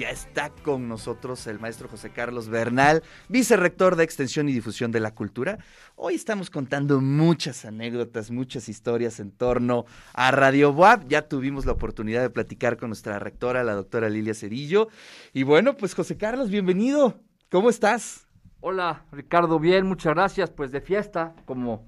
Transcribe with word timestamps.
Ya 0.00 0.08
está 0.08 0.48
con 0.48 0.88
nosotros 0.88 1.46
el 1.46 1.60
maestro 1.60 1.86
José 1.86 2.08
Carlos 2.08 2.48
Bernal, 2.48 3.02
vicerrector 3.28 3.96
de 3.96 4.04
Extensión 4.04 4.48
y 4.48 4.52
Difusión 4.54 4.92
de 4.92 4.98
la 4.98 5.14
Cultura. 5.14 5.58
Hoy 5.94 6.14
estamos 6.14 6.48
contando 6.48 7.02
muchas 7.02 7.66
anécdotas, 7.66 8.30
muchas 8.30 8.70
historias 8.70 9.20
en 9.20 9.30
torno 9.30 9.84
a 10.14 10.30
Radio 10.30 10.72
Boab. 10.72 11.06
Ya 11.06 11.28
tuvimos 11.28 11.66
la 11.66 11.72
oportunidad 11.72 12.22
de 12.22 12.30
platicar 12.30 12.78
con 12.78 12.88
nuestra 12.88 13.18
rectora, 13.18 13.62
la 13.62 13.74
doctora 13.74 14.08
Lilia 14.08 14.32
Cerillo. 14.32 14.88
Y 15.34 15.42
bueno, 15.42 15.76
pues 15.76 15.94
José 15.94 16.16
Carlos, 16.16 16.48
bienvenido. 16.48 17.20
¿Cómo 17.50 17.68
estás? 17.68 18.26
Hola, 18.60 19.04
Ricardo, 19.12 19.58
bien, 19.58 19.84
muchas 19.84 20.14
gracias. 20.14 20.48
Pues 20.48 20.72
de 20.72 20.80
fiesta, 20.80 21.34
como, 21.44 21.86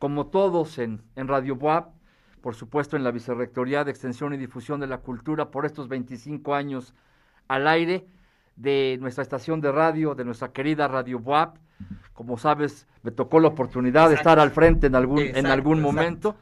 como 0.00 0.26
todos 0.26 0.78
en, 0.78 1.00
en 1.14 1.28
Radio 1.28 1.54
Boab, 1.54 1.92
por 2.40 2.56
supuesto 2.56 2.96
en 2.96 3.04
la 3.04 3.12
Vicerrectoría 3.12 3.84
de 3.84 3.92
Extensión 3.92 4.34
y 4.34 4.36
Difusión 4.36 4.80
de 4.80 4.88
la 4.88 4.98
Cultura, 4.98 5.52
por 5.52 5.64
estos 5.64 5.86
25 5.86 6.56
años 6.56 6.92
al 7.48 7.66
aire 7.66 8.06
de 8.56 8.98
nuestra 9.00 9.22
estación 9.22 9.60
de 9.60 9.72
radio, 9.72 10.14
de 10.14 10.24
nuestra 10.24 10.52
querida 10.52 10.88
Radio 10.88 11.18
Boab. 11.18 11.54
Como 12.12 12.38
sabes, 12.38 12.86
me 13.02 13.10
tocó 13.10 13.40
la 13.40 13.48
oportunidad 13.48 14.08
de 14.08 14.14
estar 14.14 14.38
al 14.38 14.50
frente 14.50 14.86
en 14.86 14.94
algún, 14.94 15.20
en 15.20 15.46
algún 15.46 15.78
exacto. 15.78 15.92
momento. 15.92 16.36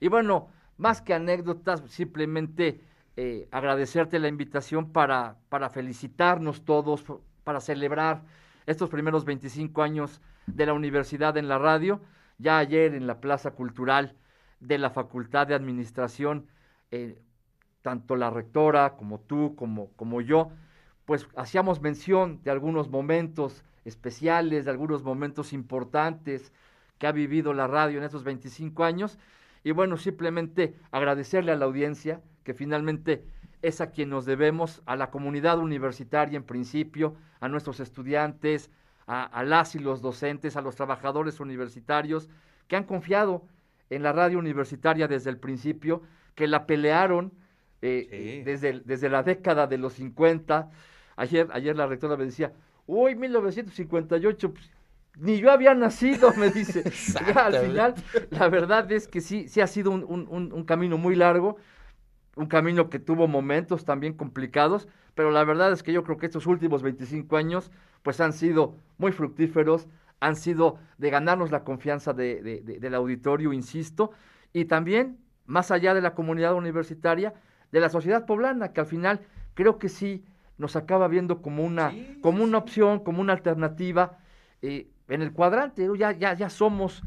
Y 0.00 0.08
bueno, 0.08 0.48
más 0.76 1.00
que 1.00 1.14
anécdotas, 1.14 1.82
simplemente 1.88 2.80
eh, 3.16 3.48
agradecerte 3.50 4.18
la 4.18 4.28
invitación 4.28 4.92
para, 4.92 5.36
para 5.48 5.70
felicitarnos 5.70 6.64
todos, 6.64 7.04
para 7.44 7.60
celebrar 7.60 8.22
estos 8.66 8.90
primeros 8.90 9.24
25 9.24 9.82
años 9.82 10.20
de 10.46 10.66
la 10.66 10.72
universidad 10.72 11.36
en 11.36 11.48
la 11.48 11.58
radio. 11.58 12.00
Ya 12.38 12.58
ayer 12.58 12.94
en 12.94 13.06
la 13.06 13.20
Plaza 13.20 13.52
Cultural 13.52 14.16
de 14.60 14.78
la 14.78 14.90
Facultad 14.90 15.46
de 15.46 15.54
Administración, 15.54 16.46
eh, 16.90 17.22
tanto 17.84 18.16
la 18.16 18.30
rectora 18.30 18.96
como 18.96 19.20
tú, 19.20 19.54
como, 19.56 19.90
como 19.96 20.22
yo, 20.22 20.50
pues 21.04 21.28
hacíamos 21.36 21.82
mención 21.82 22.40
de 22.42 22.50
algunos 22.50 22.88
momentos 22.88 23.62
especiales, 23.84 24.64
de 24.64 24.70
algunos 24.70 25.02
momentos 25.02 25.52
importantes 25.52 26.50
que 26.96 27.06
ha 27.06 27.12
vivido 27.12 27.52
la 27.52 27.66
radio 27.66 27.98
en 27.98 28.04
estos 28.04 28.24
25 28.24 28.84
años. 28.84 29.18
Y 29.64 29.72
bueno, 29.72 29.98
simplemente 29.98 30.74
agradecerle 30.92 31.52
a 31.52 31.56
la 31.56 31.66
audiencia 31.66 32.22
que 32.42 32.54
finalmente 32.54 33.22
es 33.60 33.82
a 33.82 33.90
quien 33.90 34.08
nos 34.08 34.24
debemos, 34.24 34.80
a 34.86 34.96
la 34.96 35.10
comunidad 35.10 35.58
universitaria 35.58 36.38
en 36.38 36.44
principio, 36.44 37.16
a 37.40 37.50
nuestros 37.50 37.80
estudiantes, 37.80 38.70
a, 39.06 39.24
a 39.24 39.44
las 39.44 39.74
y 39.74 39.78
los 39.78 40.00
docentes, 40.00 40.56
a 40.56 40.62
los 40.62 40.74
trabajadores 40.74 41.38
universitarios 41.38 42.30
que 42.66 42.76
han 42.76 42.84
confiado 42.84 43.46
en 43.90 44.02
la 44.02 44.14
radio 44.14 44.38
universitaria 44.38 45.06
desde 45.06 45.28
el 45.28 45.36
principio, 45.36 46.00
que 46.34 46.46
la 46.46 46.64
pelearon 46.64 47.43
eh, 47.86 48.08
Sí. 48.38 48.42
desde, 48.44 48.80
desde 48.84 49.08
la 49.08 49.22
década 49.22 49.66
de 49.66 49.78
los 49.78 49.94
50. 49.94 50.70
Ayer, 51.16 51.48
ayer 51.52 51.76
la 51.76 51.86
rectora 51.86 52.16
me 52.16 52.24
decía, 52.24 52.52
uy, 52.86 53.14
1958, 53.14 54.52
pues, 54.52 54.70
ni 55.18 55.38
yo 55.38 55.50
había 55.52 55.74
nacido, 55.74 56.32
me 56.36 56.50
dice. 56.50 56.82
Ya, 57.34 57.46
al 57.46 57.54
final, 57.56 57.94
la 58.30 58.48
verdad 58.48 58.90
es 58.90 59.06
que 59.06 59.20
sí, 59.20 59.48
sí 59.48 59.60
ha 59.60 59.66
sido 59.66 59.90
un, 59.92 60.04
un- 60.08 60.26
un- 60.28 60.52
un 60.52 60.64
camino 60.64 60.98
muy 60.98 61.14
largo, 61.14 61.56
un 62.36 62.46
camino 62.46 62.90
que 62.90 62.98
tuvo 62.98 63.28
momentos 63.28 63.84
también 63.84 64.14
complicados, 64.14 64.88
pero 65.14 65.30
la 65.30 65.44
verdad 65.44 65.70
es 65.72 65.82
que 65.84 65.92
yo 65.92 66.02
creo 66.02 66.16
que 66.16 66.26
estos 66.26 66.46
últimos 66.48 66.82
25 66.82 67.36
años, 67.36 67.70
pues 68.02 68.20
han 68.20 68.32
sido 68.32 68.76
muy 68.98 69.12
fructíferos, 69.12 69.86
han 70.20 70.34
sido 70.34 70.78
de 70.98 71.10
ganarnos 71.10 71.52
la 71.52 71.62
confianza 71.62 72.12
de- 72.12 72.42
de- 72.42 72.60
de- 72.62 72.80
del 72.80 72.94
auditorio, 72.94 73.52
insisto, 73.52 74.10
y 74.52 74.64
también, 74.64 75.18
más 75.46 75.70
allá 75.70 75.94
de 75.94 76.00
la 76.00 76.14
comunidad 76.14 76.54
universitaria, 76.54 77.34
de 77.74 77.80
la 77.80 77.88
sociedad 77.88 78.24
poblana, 78.24 78.72
que 78.72 78.80
al 78.80 78.86
final 78.86 79.20
creo 79.54 79.78
que 79.80 79.88
sí 79.88 80.24
nos 80.58 80.76
acaba 80.76 81.08
viendo 81.08 81.42
como 81.42 81.64
una, 81.64 81.90
Sí, 81.90 82.18
como 82.22 82.38
sí, 82.38 82.44
una 82.44 82.58
opción, 82.58 83.00
como 83.00 83.20
una 83.20 83.32
alternativa 83.32 84.18
eh, 84.62 84.86
en 85.08 85.22
el 85.22 85.32
cuadrante. 85.32 85.84
Ya, 85.98 86.12
ya, 86.12 86.34
ya 86.34 86.48
somos, 86.50 87.02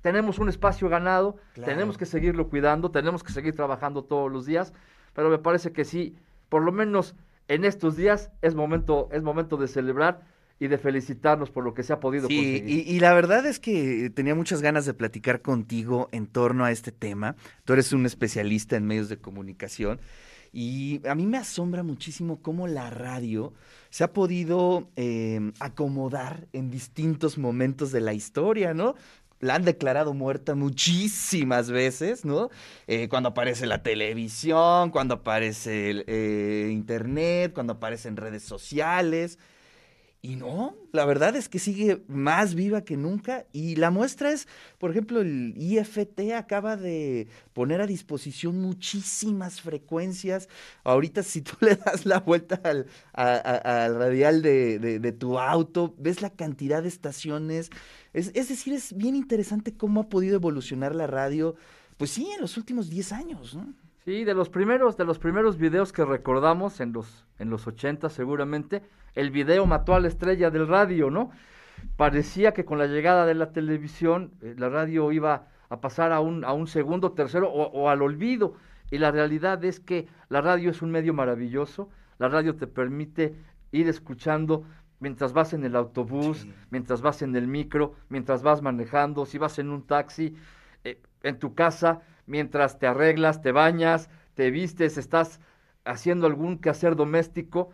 tenemos 0.00 0.38
un 0.38 0.48
espacio 0.48 0.88
ganado, 0.88 1.38
Claro. 1.54 1.72
tenemos 1.72 1.98
que 1.98 2.06
seguirlo 2.06 2.48
cuidando, 2.48 2.92
tenemos 2.92 3.24
que 3.24 3.32
seguir 3.32 3.56
trabajando 3.56 4.04
todos 4.04 4.30
los 4.30 4.46
días, 4.46 4.72
pero 5.12 5.28
me 5.28 5.38
parece 5.38 5.72
que 5.72 5.84
sí, 5.84 6.14
por 6.48 6.62
lo 6.62 6.70
menos 6.70 7.16
en 7.48 7.64
estos 7.64 7.96
días 7.96 8.30
es 8.42 8.54
momento, 8.54 9.08
es 9.10 9.24
momento 9.24 9.56
de 9.56 9.66
celebrar 9.66 10.20
y 10.64 10.68
de 10.68 10.78
felicitarnos 10.78 11.50
por 11.50 11.64
lo 11.64 11.74
que 11.74 11.82
se 11.82 11.92
ha 11.92 11.98
podido 11.98 12.28
Sí, 12.28 12.36
conseguir. 12.36 12.68
y, 12.88 12.96
y 12.96 13.00
la 13.00 13.12
verdad 13.14 13.44
es 13.46 13.58
que 13.58 14.10
tenía 14.14 14.34
muchas 14.36 14.62
ganas 14.62 14.86
de 14.86 14.94
platicar 14.94 15.42
contigo 15.42 16.08
en 16.12 16.26
torno 16.28 16.64
a 16.64 16.70
este 16.70 16.92
tema. 16.92 17.34
Tú 17.64 17.72
eres 17.72 17.92
un 17.92 18.06
especialista 18.06 18.76
en 18.76 18.86
medios 18.86 19.08
de 19.08 19.16
comunicación 19.16 19.98
y 20.52 21.00
a 21.08 21.14
mí 21.16 21.26
me 21.26 21.38
asombra 21.38 21.82
muchísimo 21.82 22.40
cómo 22.42 22.68
la 22.68 22.90
radio 22.90 23.52
se 23.90 24.04
ha 24.04 24.12
podido 24.12 24.88
eh, 24.96 25.52
acomodar 25.58 26.46
en 26.52 26.70
distintos 26.70 27.38
momentos 27.38 27.90
de 27.90 28.00
la 28.00 28.12
historia, 28.14 28.72
¿no? 28.72 28.94
La 29.40 29.56
han 29.56 29.64
declarado 29.64 30.14
muerta 30.14 30.54
muchísimas 30.54 31.70
veces, 31.70 32.24
¿no? 32.24 32.50
Eh, 32.86 33.08
cuando 33.08 33.30
aparece 33.30 33.66
la 33.66 33.82
televisión, 33.82 34.90
cuando 34.90 35.14
aparece 35.14 35.90
el, 35.90 36.04
eh, 36.06 36.68
internet, 36.70 37.52
cuando 37.52 37.72
aparecen 37.72 38.16
redes 38.16 38.44
sociales. 38.44 39.40
Y 40.24 40.36
no, 40.36 40.76
la 40.92 41.04
verdad 41.04 41.34
es 41.34 41.48
que 41.48 41.58
sigue 41.58 42.04
más 42.06 42.54
viva 42.54 42.82
que 42.84 42.96
nunca. 42.96 43.44
Y 43.52 43.74
la 43.74 43.90
muestra 43.90 44.30
es, 44.30 44.46
por 44.78 44.92
ejemplo, 44.92 45.20
el 45.20 45.52
IFT 45.56 46.32
acaba 46.36 46.76
de 46.76 47.26
poner 47.52 47.80
a 47.80 47.88
disposición 47.88 48.60
muchísimas 48.62 49.60
frecuencias. 49.60 50.48
Ahorita 50.84 51.24
si 51.24 51.42
tú 51.42 51.54
le 51.60 51.74
das 51.74 52.06
la 52.06 52.20
vuelta 52.20 52.60
al, 52.62 52.86
al 53.14 53.96
radial 53.96 54.42
de, 54.42 54.78
de- 54.78 55.00
de 55.00 55.12
tu 55.12 55.40
auto, 55.40 55.92
ves 55.98 56.22
la 56.22 56.30
cantidad 56.30 56.82
de 56.82 56.88
estaciones. 56.88 57.70
Es, 58.12 58.30
es 58.34 58.48
decir, 58.48 58.74
es 58.74 58.96
bien 58.96 59.16
interesante 59.16 59.74
cómo 59.76 60.02
ha 60.02 60.08
podido 60.08 60.36
evolucionar 60.36 60.94
la 60.94 61.08
radio, 61.08 61.56
pues 61.96 62.12
sí, 62.12 62.28
en 62.32 62.40
los 62.40 62.56
últimos 62.56 62.88
10 62.90 63.10
años, 63.10 63.56
¿no? 63.56 63.74
Sí, 64.04 64.22
de 64.22 64.34
los 64.34 64.48
primeros, 64.48 64.96
de 64.96 65.04
los 65.04 65.18
primeros 65.18 65.58
videos 65.58 65.92
que 65.92 66.04
recordamos 66.04 66.78
en 66.80 66.92
los, 66.92 67.24
en 67.40 67.50
los 67.50 67.66
80 67.66 68.08
seguramente, 68.10 68.82
el 69.14 69.30
video 69.30 69.66
mató 69.66 69.94
a 69.94 70.00
la 70.00 70.08
estrella 70.08 70.50
del 70.50 70.68
radio, 70.68 71.10
¿no? 71.10 71.30
Parecía 71.96 72.52
que 72.52 72.64
con 72.64 72.78
la 72.78 72.86
llegada 72.86 73.26
de 73.26 73.34
la 73.34 73.52
televisión, 73.52 74.32
eh, 74.40 74.54
la 74.56 74.68
radio 74.68 75.12
iba 75.12 75.48
a 75.68 75.80
pasar 75.80 76.12
a 76.12 76.20
un, 76.20 76.44
a 76.44 76.52
un 76.52 76.66
segundo, 76.66 77.12
tercero 77.12 77.50
o, 77.50 77.66
o 77.70 77.88
al 77.88 78.02
olvido. 78.02 78.54
Y 78.90 78.98
la 78.98 79.10
realidad 79.10 79.64
es 79.64 79.80
que 79.80 80.06
la 80.28 80.40
radio 80.40 80.70
es 80.70 80.82
un 80.82 80.90
medio 80.90 81.14
maravilloso. 81.14 81.88
La 82.18 82.28
radio 82.28 82.56
te 82.56 82.66
permite 82.66 83.34
ir 83.72 83.88
escuchando 83.88 84.64
mientras 85.00 85.32
vas 85.32 85.52
en 85.52 85.64
el 85.64 85.74
autobús, 85.76 86.38
Sí. 86.42 86.54
mientras 86.70 87.00
vas 87.02 87.22
en 87.22 87.34
el 87.34 87.48
micro, 87.48 87.94
mientras 88.08 88.42
vas 88.42 88.62
manejando, 88.62 89.26
si 89.26 89.38
vas 89.38 89.58
en 89.58 89.70
un 89.70 89.82
taxi, 89.86 90.36
eh, 90.84 91.00
en 91.22 91.38
tu 91.38 91.54
casa, 91.54 92.02
mientras 92.26 92.78
te 92.78 92.86
arreglas, 92.86 93.40
te 93.42 93.50
bañas, 93.50 94.10
te 94.34 94.50
vistes, 94.50 94.98
estás 94.98 95.40
haciendo 95.84 96.26
algún 96.28 96.58
quehacer 96.58 96.94
doméstico, 96.94 97.70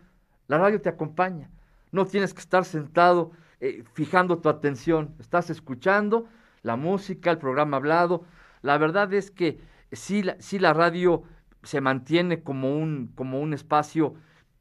la 0.48 0.58
radio 0.58 0.80
te 0.80 0.88
acompaña. 0.88 1.50
No 1.92 2.06
tienes 2.06 2.34
que 2.34 2.40
estar 2.40 2.64
sentado 2.64 3.30
eh, 3.60 3.84
fijando 3.94 4.38
tu 4.38 4.48
atención, 4.48 5.14
estás 5.18 5.50
escuchando 5.50 6.28
la 6.62 6.76
música, 6.76 7.30
el 7.30 7.38
programa 7.38 7.76
hablado. 7.76 8.24
La 8.62 8.76
verdad 8.78 9.12
es 9.14 9.30
que 9.30 9.60
sí 9.92 10.22
la, 10.22 10.36
sí 10.40 10.58
la 10.58 10.72
radio 10.74 11.22
se 11.62 11.80
mantiene 11.80 12.42
como 12.42 12.76
un, 12.76 13.12
como 13.14 13.40
un 13.40 13.54
espacio 13.54 14.14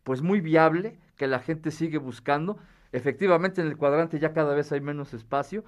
pues 0.03 0.21
muy 0.21 0.41
viable, 0.41 0.99
que 1.15 1.27
la 1.27 1.39
gente 1.39 1.71
sigue 1.71 1.97
buscando. 1.97 2.57
Efectivamente 2.91 3.61
en 3.61 3.67
el 3.67 3.77
cuadrante 3.77 4.19
ya 4.19 4.33
cada 4.33 4.55
vez 4.55 4.71
hay 4.71 4.81
menos 4.81 5.13
espacio. 5.13 5.63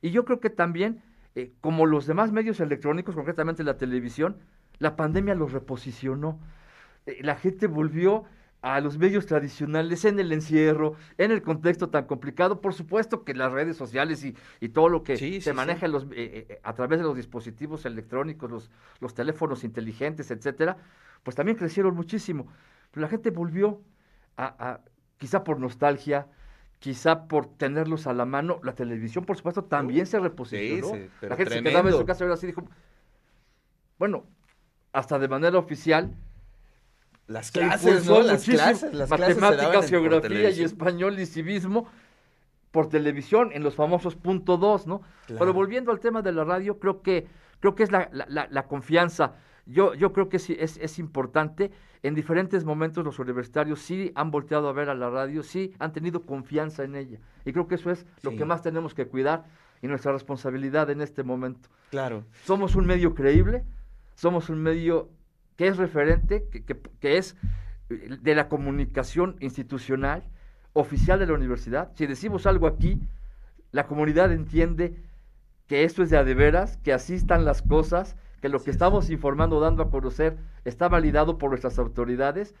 Y 0.00 0.10
yo 0.10 0.24
creo 0.24 0.40
que 0.40 0.50
también, 0.50 1.02
eh, 1.34 1.52
como 1.60 1.86
los 1.86 2.06
demás 2.06 2.32
medios 2.32 2.60
electrónicos, 2.60 3.14
concretamente 3.14 3.62
la 3.62 3.76
televisión, 3.76 4.36
la 4.78 4.96
pandemia 4.96 5.34
los 5.34 5.52
reposicionó. 5.52 6.40
Eh, 7.06 7.18
la 7.22 7.36
gente 7.36 7.66
volvió 7.66 8.24
a 8.64 8.80
los 8.80 8.96
medios 8.98 9.26
tradicionales 9.26 10.04
en 10.06 10.18
el 10.18 10.32
encierro, 10.32 10.94
en 11.18 11.30
el 11.32 11.42
contexto 11.42 11.90
tan 11.90 12.06
complicado. 12.06 12.60
Por 12.62 12.72
supuesto 12.74 13.24
que 13.24 13.34
las 13.34 13.52
redes 13.52 13.76
sociales 13.76 14.24
y, 14.24 14.34
y 14.60 14.70
todo 14.70 14.88
lo 14.88 15.02
que 15.04 15.18
Sí, 15.18 15.40
se 15.40 15.52
sí, 15.52 15.56
maneja 15.56 15.86
en 15.86 15.92
los, 15.92 16.04
eh, 16.04 16.46
eh, 16.48 16.60
a 16.62 16.74
través 16.74 16.98
de 16.98 17.04
los 17.04 17.14
dispositivos 17.16 17.84
electrónicos, 17.84 18.50
los, 18.50 18.70
los 19.00 19.14
teléfonos 19.14 19.64
inteligentes, 19.64 20.30
etcétera, 20.30 20.78
pues 21.22 21.36
también 21.36 21.58
crecieron 21.58 21.94
muchísimo. 21.94 22.46
Pero 22.90 23.02
la 23.02 23.08
gente 23.08 23.30
volvió 23.30 23.82
a, 24.36 24.46
a- 24.70 24.80
quizá 25.18 25.44
por 25.44 25.60
nostalgia, 25.60 26.26
quizá 26.78 27.28
por 27.28 27.46
tenerlos 27.46 28.06
a 28.06 28.14
la 28.14 28.24
mano. 28.24 28.60
La 28.62 28.74
televisión, 28.74 29.24
por 29.24 29.36
supuesto, 29.36 29.64
también 29.64 30.06
se 30.06 30.18
reposicionó. 30.20 31.02
la 31.28 31.36
gente 31.36 31.52
se 31.52 31.60
quedaba 31.62 31.88
en 31.90 31.94
su 31.94 32.04
casa 32.04 32.24
y 32.24 32.28
ahora 32.28 32.40
dijo, 32.40 32.64
bueno, 33.98 34.24
hasta 34.92 35.18
de 35.18 35.28
manera 35.28 35.58
oficial, 35.58 36.14
Las 37.26 37.46
Se 37.46 37.52
clases, 37.52 38.06
¿no? 38.06 38.20
Las 38.22 38.40
muchísimo. 38.46 38.56
clases, 38.58 38.94
las 38.94 39.08
Matemáticas, 39.10 39.88
geografía 39.88 40.50
y 40.50 40.62
español 40.62 41.18
y 41.18 41.26
civismo 41.26 41.86
por 42.70 42.88
televisión 42.88 43.50
en 43.52 43.62
los 43.62 43.74
famosos 43.74 44.14
punto 44.16 44.56
dos, 44.56 44.86
¿no? 44.86 45.00
Claro. 45.26 45.38
Pero 45.38 45.52
volviendo 45.54 45.90
al 45.92 46.00
tema 46.00 46.22
de 46.22 46.32
la 46.32 46.44
radio, 46.44 46.78
creo 46.78 47.02
que, 47.02 47.26
creo 47.60 47.74
que 47.74 47.84
es 47.84 47.92
la, 47.92 48.08
la- 48.12 48.26
la- 48.28 48.48
la 48.50 48.64
confianza. 48.66 49.34
Yo, 49.66 49.94
yo 49.94 50.12
creo 50.12 50.28
que 50.28 50.38
sí 50.38 50.56
es, 50.58 50.76
es 50.78 50.98
importante. 50.98 51.70
En 52.02 52.14
diferentes 52.14 52.64
momentos 52.66 53.02
los 53.04 53.18
universitarios 53.18 53.80
sí 53.80 54.12
han 54.14 54.30
volteado 54.30 54.68
a 54.68 54.72
ver 54.74 54.90
a 54.90 54.94
la 54.94 55.08
radio, 55.08 55.42
sí 55.42 55.72
han 55.78 55.92
tenido 55.92 56.20
confianza 56.22 56.84
en 56.84 56.96
ella. 56.96 57.18
Y 57.46 57.52
creo 57.52 57.66
que 57.68 57.76
eso 57.76 57.90
es 57.90 58.04
lo 58.22 58.32
Sí. 58.32 58.36
que 58.36 58.44
más 58.44 58.60
tenemos 58.60 58.92
que 58.92 59.06
cuidar 59.06 59.44
y 59.80 59.86
nuestra 59.86 60.12
responsabilidad 60.12 60.90
en 60.90 61.00
este 61.00 61.22
momento. 61.22 61.70
Claro. 61.90 62.24
Somos 62.44 62.74
un 62.74 62.84
medio 62.86 63.14
creíble, 63.14 63.64
somos 64.16 64.50
un 64.50 64.62
medio 64.62 65.08
que 65.56 65.68
es 65.68 65.76
referente, 65.76 66.46
que, 66.50 66.64
que- 66.64 66.80
que 67.00 67.18
es 67.18 67.36
eh, 67.90 68.16
de 68.20 68.34
la 68.34 68.48
comunicación 68.48 69.36
institucional, 69.40 70.24
oficial 70.72 71.18
de 71.18 71.26
la 71.26 71.34
universidad. 71.34 71.92
Si 71.94 72.06
decimos 72.06 72.46
algo 72.46 72.66
aquí, 72.66 73.00
la 73.72 73.86
comunidad 73.86 74.32
entiende 74.32 74.96
que 75.66 75.84
esto 75.84 76.02
es 76.02 76.10
de 76.10 76.16
a 76.18 76.24
de 76.24 76.34
veras, 76.34 76.76
que 76.78 76.92
así 76.92 77.14
están 77.14 77.44
las 77.44 77.62
cosas, 77.62 78.16
que 78.40 78.48
lo 78.48 78.62
que 78.62 78.70
estamos 78.70 79.08
informando, 79.10 79.60
dando 79.60 79.82
a 79.82 79.90
conocer, 79.90 80.36
está 80.64 80.88
validado 80.88 81.38
por 81.38 81.50
nuestras 81.50 81.78
autoridades 81.78 82.54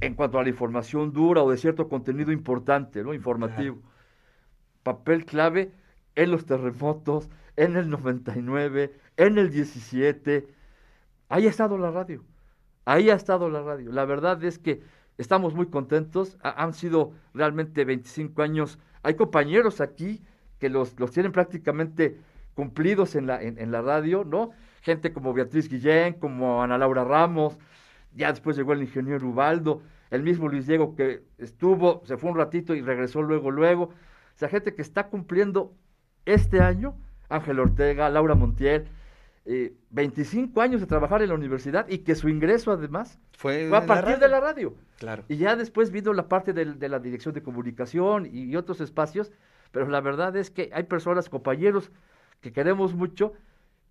en 0.00 0.14
cuanto 0.14 0.38
a 0.38 0.42
la 0.42 0.50
información 0.50 1.12
dura 1.12 1.42
o 1.42 1.50
de 1.50 1.56
cierto 1.56 1.88
contenido 1.88 2.30
importante, 2.30 3.02
¿no? 3.02 3.14
Informativo. 3.14 3.78
Papel 4.82 5.24
clave 5.24 5.72
en 6.14 6.30
los 6.30 6.46
terremotos, 6.46 7.28
en 7.56 7.76
el 7.76 7.88
99, 7.90 8.94
en 9.16 9.38
el 9.38 9.50
17. 9.50 10.46
Ahí 11.28 11.46
ha 11.46 11.50
estado 11.50 11.78
la 11.78 11.90
radio. 11.90 12.24
Ahí 12.84 13.10
ha 13.10 13.14
estado 13.14 13.48
la 13.50 13.62
radio. 13.62 13.92
La 13.92 14.04
verdad 14.04 14.42
es 14.44 14.58
que 14.58 14.82
estamos 15.18 15.54
muy 15.54 15.66
contentos. 15.66 16.38
Ha- 16.42 16.62
han 16.62 16.72
sido 16.74 17.12
realmente 17.34 17.84
25 17.84 18.42
años. 18.42 18.78
Hay 19.02 19.14
compañeros 19.14 19.80
aquí 19.80 20.22
que 20.58 20.68
los, 20.70 20.98
los 20.98 21.10
tienen 21.12 21.32
prácticamente 21.32 22.18
cumplidos 22.54 23.14
en 23.14 23.26
la, 23.26 23.42
en, 23.42 23.58
en 23.58 23.70
la 23.70 23.82
radio, 23.82 24.24
¿no? 24.24 24.50
Gente 24.82 25.12
como 25.12 25.32
Beatriz 25.32 25.68
Guillén, 25.68 26.14
como 26.14 26.62
Ana 26.62 26.78
Laura 26.78 27.04
Ramos, 27.04 27.58
ya 28.14 28.30
después 28.30 28.56
llegó 28.56 28.72
el 28.72 28.82
ingeniero 28.82 29.28
Ubaldo, 29.28 29.82
el 30.10 30.22
mismo 30.22 30.48
Luis 30.48 30.66
Diego 30.66 30.94
que 30.96 31.22
estuvo, 31.38 32.02
se 32.04 32.16
fue 32.16 32.30
un 32.30 32.36
ratito 32.36 32.74
y 32.74 32.80
regresó 32.82 33.22
luego, 33.22 33.50
luego. 33.50 33.84
O 33.84 33.92
sea, 34.34 34.48
gente 34.48 34.74
que 34.74 34.82
está 34.82 35.08
cumpliendo 35.08 35.74
este 36.24 36.60
año, 36.60 36.96
Ángel 37.28 37.60
Ortega, 37.60 38.08
Laura 38.08 38.34
Montiel, 38.34 38.88
eh, 39.50 39.72
25 39.90 40.60
años 40.60 40.80
de 40.82 40.86
trabajar 40.86 41.22
en 41.22 41.30
la 41.30 41.34
universidad 41.34 41.88
y 41.88 41.98
que 41.98 42.14
su 42.14 42.28
ingreso 42.28 42.70
además 42.70 43.18
Fue, 43.32 43.66
fue 43.68 43.78
a 43.78 43.80
de 43.80 43.86
partir 43.86 44.18
de 44.18 44.28
la 44.28 44.40
radio. 44.40 44.74
Claro. 44.98 45.24
Y 45.26 45.36
ya 45.38 45.56
después 45.56 45.90
vino 45.90 46.12
la 46.12 46.28
parte 46.28 46.52
del- 46.52 46.78
de, 46.78 46.88
la 46.90 46.98
dirección 46.98 47.32
de 47.34 47.42
comunicación 47.42 48.26
y, 48.26 48.42
y 48.44 48.56
otros 48.56 48.80
espacios, 48.82 49.32
pero 49.72 49.88
la 49.88 50.00
verdad 50.02 50.36
es 50.36 50.50
que 50.50 50.70
hay 50.74 50.82
personas, 50.84 51.28
compañeros 51.30 51.90
que 52.42 52.52
queremos 52.52 52.94
mucho, 52.94 53.32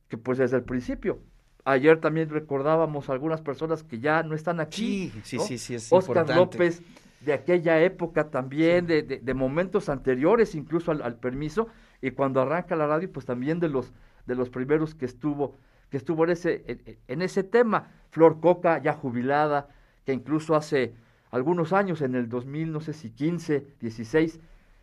que 0.09 0.17
pues 0.17 0.37
desde 0.37 0.57
el 0.57 0.63
principio. 0.63 1.19
Ayer 1.65 1.99
también 1.99 2.29
recordábamos 2.29 3.09
algunas 3.09 3.41
personas 3.41 3.83
que 3.83 3.99
ya 3.99 4.21
no 4.23 4.35
están 4.35 4.59
aquí. 4.59 5.09
Sí, 5.13 5.21
sí, 5.23 5.37
¿no? 5.37 5.43
sí, 5.43 5.57
sí, 5.57 5.75
es 5.75 5.91
Oscar 5.91 6.17
importante. 6.27 6.35
López, 6.35 6.81
de 7.21 7.33
aquella 7.33 7.81
época 7.81 8.29
también, 8.29 8.85
de, 8.85 9.01
de- 9.01 9.19
de 9.19 9.33
momentos 9.33 9.89
anteriores 9.89 10.53
incluso 10.55 10.91
al, 10.91 11.01
al 11.01 11.15
permiso, 11.15 11.67
y 12.01 12.11
cuando 12.11 12.41
arranca 12.41 12.75
la 12.75 12.85
radio, 12.85 13.11
pues 13.11 13.25
también 13.25 13.59
de 13.59 13.69
los, 13.69 13.91
de 14.27 14.35
los 14.35 14.49
primeros 14.49 14.93
que 14.93 15.05
estuvo, 15.05 15.55
que 15.89 15.97
estuvo 15.97 16.23
en 16.25 16.29
ese, 16.31 16.63
en, 16.67 16.97
en 17.07 17.21
ese 17.21 17.43
tema. 17.43 17.87
Flor 18.11 18.39
Coca, 18.39 18.81
ya 18.81 18.93
jubilada, 18.93 19.69
que 20.05 20.13
incluso 20.13 20.55
hace 20.55 20.93
algunos 21.31 21.73
años, 21.73 22.01
en 22.01 22.15
el 22.15 22.29
2000, 22.29 22.71
no 22.71 22.79
sé 22.79 22.93
si 22.93 23.09
15, 23.09 23.65
16, 23.81 24.39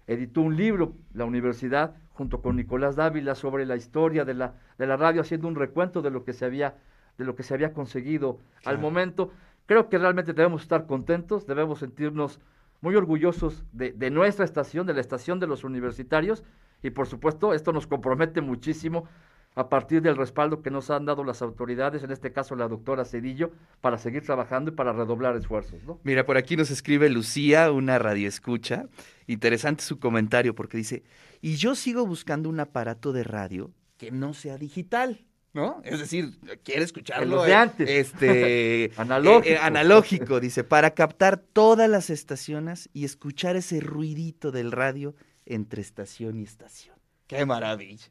editó 0.06 0.42
un 0.42 0.56
libro, 0.56 0.92
la 1.14 1.24
universidad, 1.24 1.96
junto 2.12 2.42
con 2.42 2.56
Nicolás 2.56 2.96
Dávila, 2.96 3.34
sobre 3.34 3.64
la 3.66 3.76
historia 3.76 4.24
de 4.24 4.34
la, 4.34 4.54
de 4.78 4.86
la 4.86 4.96
radio, 4.96 5.22
haciendo 5.22 5.48
un 5.48 5.56
recuento 5.56 6.02
de 6.02 6.10
lo 6.10 6.24
que 6.24 6.32
se 6.32 6.44
había, 6.44 6.74
de 7.18 7.24
lo 7.24 7.34
que 7.34 7.42
se 7.42 7.54
había 7.54 7.72
conseguido 7.72 8.38
al 8.64 8.78
momento. 8.78 9.32
Creo 9.66 9.88
que 9.88 9.98
realmente 9.98 10.34
debemos 10.34 10.62
estar 10.62 10.86
contentos, 10.86 11.46
debemos 11.46 11.78
sentirnos 11.78 12.40
muy 12.82 12.94
orgullosos 12.96 13.64
de, 13.72 13.92
de 13.92 14.10
nuestra 14.10 14.44
estación, 14.44 14.86
de 14.86 14.92
la 14.92 15.00
estación 15.00 15.40
de 15.40 15.46
los 15.46 15.64
universitarios, 15.64 16.44
y 16.82 16.90
por 16.90 17.06
supuesto 17.06 17.54
esto 17.54 17.72
nos 17.72 17.86
compromete 17.86 18.42
muchísimo 18.42 19.08
a 19.54 19.68
partir 19.68 20.02
del 20.02 20.16
respaldo 20.16 20.62
que 20.62 20.70
nos 20.70 20.90
han 20.90 21.04
dado 21.04 21.22
las 21.22 21.40
autoridades, 21.42 22.02
en 22.02 22.10
este 22.10 22.32
caso 22.32 22.56
la 22.56 22.68
doctora 22.68 23.04
Cedillo, 23.04 23.52
para 23.80 23.98
seguir 23.98 24.22
trabajando 24.22 24.72
y 24.72 24.74
para 24.74 24.92
redoblar 24.92 25.36
esfuerzos. 25.36 25.82
¿no? 25.84 26.00
Mira, 26.02 26.26
por 26.26 26.36
aquí 26.36 26.56
nos 26.56 26.70
escribe 26.70 27.08
Lucía, 27.08 27.70
una 27.70 27.98
radioescucha. 27.98 28.86
Interesante 29.26 29.84
su 29.84 29.98
comentario 29.98 30.54
porque 30.54 30.76
dice, 30.76 31.04
y 31.40 31.56
yo 31.56 31.74
sigo 31.74 32.06
buscando 32.06 32.48
un 32.48 32.58
aparato 32.60 33.12
de 33.12 33.22
radio 33.22 33.70
que 33.96 34.10
no 34.10 34.34
sea 34.34 34.58
digital, 34.58 35.24
¿no? 35.52 35.80
Es 35.84 36.00
decir, 36.00 36.36
quiere 36.64 36.82
escucharlo. 36.82 37.36
los 37.36 37.46
de 37.46 37.52
eh, 37.52 37.54
antes. 37.54 37.88
Este, 37.88 38.90
Analógico. 38.96 39.48
eh, 39.48 39.52
eh, 39.52 39.58
analógico, 39.58 40.40
dice, 40.40 40.64
para 40.64 40.94
captar 40.94 41.38
todas 41.38 41.88
las 41.88 42.10
estaciones 42.10 42.90
y 42.92 43.04
escuchar 43.04 43.54
ese 43.54 43.80
ruidito 43.80 44.50
del 44.50 44.72
radio 44.72 45.14
entre 45.46 45.80
estación 45.80 46.40
y 46.40 46.42
estación. 46.42 46.93
¡Qué 47.26 47.44
maravilla! 47.46 48.06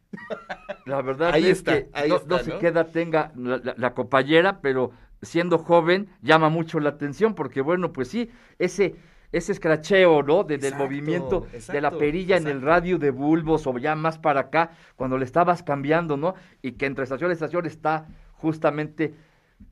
La 0.86 1.02
verdad 1.02 1.34
Ahí 1.34 1.46
es 1.50 1.60
está, 1.60 1.72
que 1.72 1.90
ahí 1.94 2.10
no, 2.10 2.16
está, 2.16 2.28
no 2.28 2.40
se 2.40 2.52
¿no? 2.52 2.58
queda, 2.58 2.92
tenga 2.92 3.32
la, 3.36 3.58
la- 3.64 3.76
la 3.78 3.94
compañera, 3.94 4.62
pero 4.62 4.92
siendo 5.22 5.58
joven 5.58 6.10
llama 6.22 6.50
mucho 6.50 6.80
la 6.80 6.90
atención 6.90 7.36
porque, 7.36 7.62
bueno, 7.62 7.94
pues 7.94 8.10
sí, 8.10 8.30
ese, 8.60 8.96
ese 9.32 9.54
escracheo, 9.54 10.24
¿no? 10.24 10.44
De- 10.44 10.58
del 10.58 10.74
Exacto, 10.74 10.76
movimiento 10.76 11.48
de 11.70 11.80
la 11.82 11.92
exacto, 11.92 11.98
perilla 11.98 12.36
en 12.38 12.48
el 12.48 12.62
radio 12.62 12.98
de 13.00 13.12
bulbos 13.12 13.66
o 13.68 13.78
ya 13.78 13.96
más 13.96 14.18
para 14.20 14.42
acá, 14.42 14.72
cuando 14.98 15.18
le 15.18 15.26
estabas 15.26 15.64
cambiando, 15.64 16.18
¿no? 16.18 16.36
Y 16.62 16.74
que 16.74 16.86
entre 16.86 17.04
estación 17.06 17.30
y 17.32 17.34
estación 17.34 17.66
está 17.66 18.08
justamente 18.34 19.14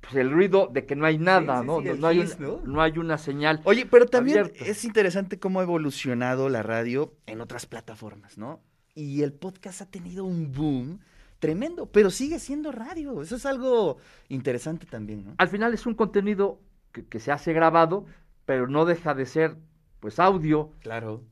pues, 0.02 0.16
el 0.16 0.32
ruido 0.32 0.68
de 0.72 0.86
que 0.86 0.96
no 0.96 1.06
hay 1.06 1.18
nada, 1.18 1.62
sí, 1.62 1.64
¿no? 1.64 1.82
sí, 1.82 1.82
no, 1.82 2.08
hay 2.08 2.20
hiss, 2.20 2.40
un- 2.40 2.40
¿no? 2.40 2.62
no 2.64 2.82
hay 2.82 2.98
una 2.98 3.18
señal. 3.18 3.62
Oye, 3.64 3.86
pero 3.86 4.06
también 4.08 4.52
es 4.56 4.84
interesante 4.86 5.40
cómo 5.40 5.60
ha 5.60 5.64
evolucionado 5.64 6.50
la 6.50 6.64
radio 6.64 7.16
en 7.28 7.42
otras 7.42 7.66
plataformas, 7.66 8.38
¿no? 8.38 8.62
Y 8.94 9.22
el 9.24 9.34
podcast 9.34 9.82
ha 9.82 9.86
tenido 9.86 10.26
un 10.26 10.52
boom 10.52 11.00
tremendo, 11.40 11.86
pero 11.92 12.10
sigue 12.10 12.40
siendo 12.40 12.72
radio. 12.72 13.22
Eso 13.22 13.36
es 13.36 13.46
algo 13.46 13.98
interesante 14.30 14.86
también, 14.86 15.26
¿no? 15.26 15.36
al 15.38 15.48
final 15.48 15.74
es 15.74 15.86
un 15.86 15.96
contenido 15.96 16.60
que, 16.92 17.06
que 17.06 17.20
se 17.20 17.32
hace 17.32 17.54
grabado, 17.54 18.06
pero 18.46 18.68
no 18.68 18.86
deja 18.86 19.14
de 19.14 19.26
ser, 19.26 19.57
pues, 20.00 20.19
audio, 20.19 20.71
Claro. 20.81 21.24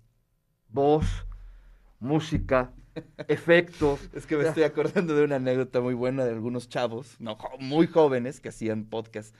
voz, 0.69 1.05
música, 1.99 2.71
efectos. 3.27 3.99
Es 4.13 4.25
que 4.25 4.37
me 4.37 4.47
estoy 4.47 4.63
acordando 4.63 5.15
de 5.15 5.23
una 5.23 5.35
anécdota 5.35 5.81
muy 5.81 5.93
buena 5.93 6.25
de 6.25 6.31
algunos 6.31 6.69
chavos, 6.69 7.15
no, 7.19 7.37
muy 7.59 7.87
jóvenes, 7.87 8.39
que 8.39 8.49
hacían 8.49 8.85
podcast 8.85 9.35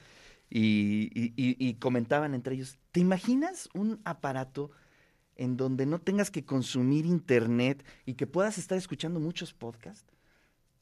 y, 0.49 1.09
y- 1.13 1.33
y- 1.37 1.55
y 1.59 1.75
comentaban 1.75 2.33
entre 2.33 2.55
ellos, 2.55 2.77
¿te 2.91 2.99
imaginas 2.99 3.69
un 3.73 4.01
aparato 4.03 4.71
en 5.39 5.57
donde 5.57 5.85
no 5.85 5.99
tengas 5.99 6.29
que 6.31 6.43
consumir 6.45 7.05
internet 7.05 7.83
y 8.05 8.13
que 8.15 8.27
puedas 8.27 8.57
estar 8.57 8.77
escuchando 8.77 9.19
muchos 9.19 9.53
podcasts? 9.53 10.05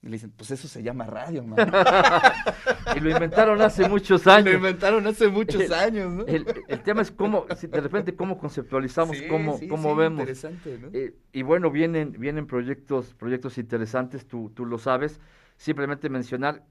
Y 0.01 0.07
le 0.07 0.13
dicen, 0.13 0.31
pues 0.35 0.51
eso 0.51 0.67
se 0.67 0.83
llama 0.83 1.05
radio, 1.05 1.43
man. 1.43 1.57
Y 2.95 2.99
lo 2.99 3.09
inventaron 3.09 3.61
hace 3.61 3.87
muchos 3.89 4.25
Lo 4.25 4.31
años. 4.31 4.53
inventaron 4.55 5.05
hace 5.07 5.27
muchos 5.27 5.61
El- 5.61 5.73
años, 5.73 6.11
¿no? 6.13 6.25
El, 6.25 6.45
el 6.67 6.81
tema 6.81 7.01
es 7.01 7.11
cómo, 7.11 7.45
si 7.55 7.67
de 7.67 7.81
repente, 7.81 8.15
cómo 8.15 8.37
conceptualizamos, 8.37 9.17
Sí, 9.17 9.27
cómo, 9.27 9.57
sí, 9.57 9.67
cómo 9.67 9.91
sí, 9.93 9.97
vemos. 9.97 10.19
Interesante, 10.21 10.77
¿no? 10.79 10.89
Eh, 10.93 11.15
y 11.33 11.41
bueno, 11.43 11.69
vienen, 11.71 12.13
vienen 12.13 12.47
proyectos, 12.47 13.13
proyectos 13.15 13.57
interesantes, 13.57 14.27
tú, 14.27 14.51
tú 14.55 14.65
lo 14.65 14.77
sabes. 14.77 15.19
Simplemente 15.57 16.09
mencionar, 16.09 16.63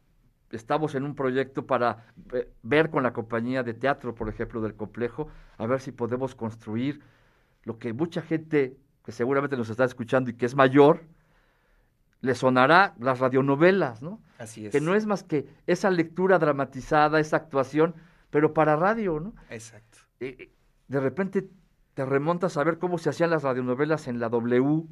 estamos 0.50 0.94
en 0.94 1.04
un 1.04 1.14
proyecto 1.14 1.66
para 1.66 2.06
ver 2.62 2.90
con 2.90 3.02
la 3.02 3.12
compañía 3.12 3.62
de 3.62 3.74
teatro, 3.74 4.14
por 4.14 4.28
ejemplo, 4.28 4.60
del 4.62 4.74
complejo, 4.74 5.28
a 5.58 5.66
ver 5.66 5.80
si 5.80 5.92
podemos 5.92 6.34
construir 6.34 7.02
lo 7.66 7.78
que 7.78 7.92
mucha 7.92 8.23
gente 8.23 8.78
que 9.04 9.12
seguramente 9.12 9.56
nos 9.58 9.68
está 9.68 9.85
escuchando 9.85 10.30
y 10.30 10.35
que 10.35 10.46
es 10.46 10.54
mayor, 10.54 11.02
le 12.23 12.35
sonará 12.35 12.94
las 12.99 13.18
radionovelas, 13.20 14.00
¿no? 14.02 14.20
Así 14.38 14.66
es. 14.66 14.73
Que 14.73 14.80
no 14.80 14.94
es 14.94 15.04
más 15.06 15.23
que 15.23 15.46
esa 15.66 15.90
lectura 15.90 16.38
dramatizada, 16.38 17.20
esa 17.20 17.37
actuación, 17.37 17.94
pero 18.30 18.54
para 18.54 18.75
radio, 18.76 19.20
¿no? 19.20 19.35
Exacto. 19.50 19.99
eh, 20.20 20.37
eh, 20.38 20.52
de 20.88 21.00
repente 21.00 21.49
te 21.94 22.04
remontas 22.06 22.56
a 22.56 22.64
ver 22.64 22.78
cómo 22.78 22.99
se 22.99 23.11
hacían 23.11 23.30
las 23.30 23.42
radionovelas 23.42 24.06
en 24.08 24.18
la 24.20 24.28
W, 24.28 24.85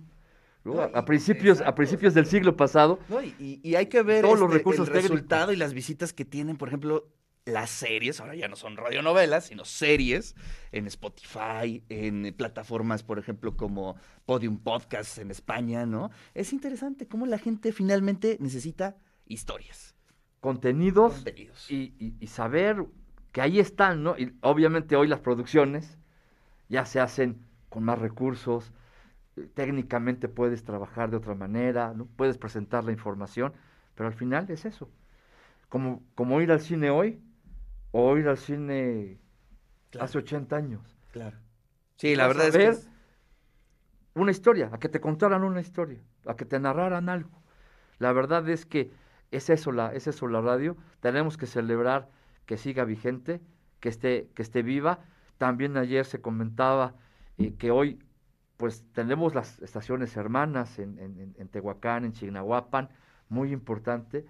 ¿no? 0.65 0.81
a, 0.81 1.05
principios, 1.05 1.61
a 1.61 1.75
principios 1.75 2.15
del 2.15 2.27
siglo 2.27 2.57
pasado. 2.57 2.99
No, 3.09 3.23
y, 3.23 3.61
y- 3.63 3.75
hay 3.77 3.87
que 3.87 4.03
ver 4.03 4.23
Todos 4.23 4.39
los 4.41 4.49
este, 4.49 4.59
recursos 4.59 4.87
el 4.89 4.93
técnicos. 4.93 5.17
resultado 5.17 5.53
y 5.53 5.57
las 5.57 5.75
visitas 5.75 6.13
que 6.13 6.25
tienen, 6.25 6.57
por 6.57 6.69
ejemplo, 6.69 7.07
las 7.47 7.69
series, 7.71 8.21
ahora 8.21 8.35
ya 8.35 8.49
no 8.49 8.57
son 8.57 8.77
radionovelas, 8.77 9.47
sino 9.47 9.65
series 9.67 10.35
en 10.73 10.87
Spotify, 10.87 11.83
en 11.91 12.35
plataformas, 12.37 13.03
por 13.03 13.19
ejemplo, 13.19 13.55
como 13.57 13.97
Podium 14.25 14.59
Podcast 14.59 15.19
en 15.19 15.31
España, 15.31 15.85
¿no? 15.85 16.11
Es 16.33 16.55
interesante 16.55 17.07
cómo 17.07 17.27
la 17.27 17.39
gente 17.39 17.73
finalmente 17.73 18.39
necesita 18.41 18.97
historias, 19.27 19.95
Contenidos 20.41 21.15
contenidos. 21.17 21.71
y, 21.71 21.95
y- 21.99 22.15
y 22.19 22.27
saber 22.29 22.85
que 23.33 23.41
ahí 23.43 23.59
están, 23.61 24.03
¿no? 24.03 24.17
Y 24.19 24.35
obviamente 24.41 24.97
hoy 24.97 25.09
las 25.09 25.21
producciones 25.21 25.99
ya 26.71 26.87
se 26.87 27.01
hacen 27.01 27.45
con 27.69 27.83
más 27.85 27.99
recursos, 27.99 28.73
técnicamente 29.55 30.29
puedes 30.29 30.65
trabajar 30.65 31.11
de 31.11 31.17
otra 31.19 31.35
manera, 31.35 31.93
¿no? 31.95 32.07
puedes 32.07 32.39
presentar 32.39 32.85
la 32.85 32.93
información, 32.93 33.53
pero 33.95 34.09
al 34.09 34.15
final 34.15 34.49
es 34.51 34.65
eso. 34.65 34.89
Como, 35.69 36.03
como 36.15 36.41
ir 36.41 36.53
al 36.53 36.61
cine 36.61 36.91
hoy 36.91 37.21
o 37.97 38.17
ir 38.19 38.27
al 38.27 38.37
cine 38.39 39.21
hace 40.01 40.19
80 40.19 40.57
años. 40.57 40.83
Claro. 41.13 41.39
Sí, 41.97 42.17
la 42.17 42.27
verdad 42.27 42.47
a 42.47 42.49
es 42.49 42.57
que 42.57 42.67
es- 42.69 42.91
una 44.15 44.33
historia, 44.33 44.69
a 44.73 44.79
que 44.79 44.89
te 44.89 45.01
contaran 45.01 45.45
una 45.45 45.61
historia, 45.61 46.01
a 46.27 46.35
que 46.35 46.45
te 46.45 46.59
narraran 46.59 47.09
algo. 47.09 47.43
La 47.99 48.13
verdad 48.13 48.49
es 48.49 48.67
que 48.67 48.91
es 49.31 49.49
eso 49.49 49.71
la, 49.71 49.93
es 49.95 50.07
eso 50.09 50.27
la 50.27 50.41
radio. 50.41 50.77
Tenemos 51.01 51.37
que 51.37 51.47
celebrar 51.47 52.11
que 52.47 52.57
siga 52.57 52.85
vigente, 52.85 53.41
que 53.79 53.89
esté, 53.91 54.29
que 54.35 54.43
esté 54.43 54.63
viva. 54.63 54.99
También 55.39 55.77
ayer 55.77 56.05
se 56.05 56.21
comentaba 56.21 56.95
eh, 57.39 57.55
que 57.57 57.71
hoy 57.71 58.01
pues 58.57 58.85
tenemos 58.93 59.35
las 59.35 59.61
estaciones 59.63 60.17
hermanas 60.17 60.79
en, 60.81 60.99
en- 60.99 61.19
en- 61.21 61.35
en 61.39 61.49
Tehuacán, 61.49 62.05
en 62.05 62.13
Chignahuapan, 62.13 62.89
muy 63.29 63.53
importante, 63.53 64.27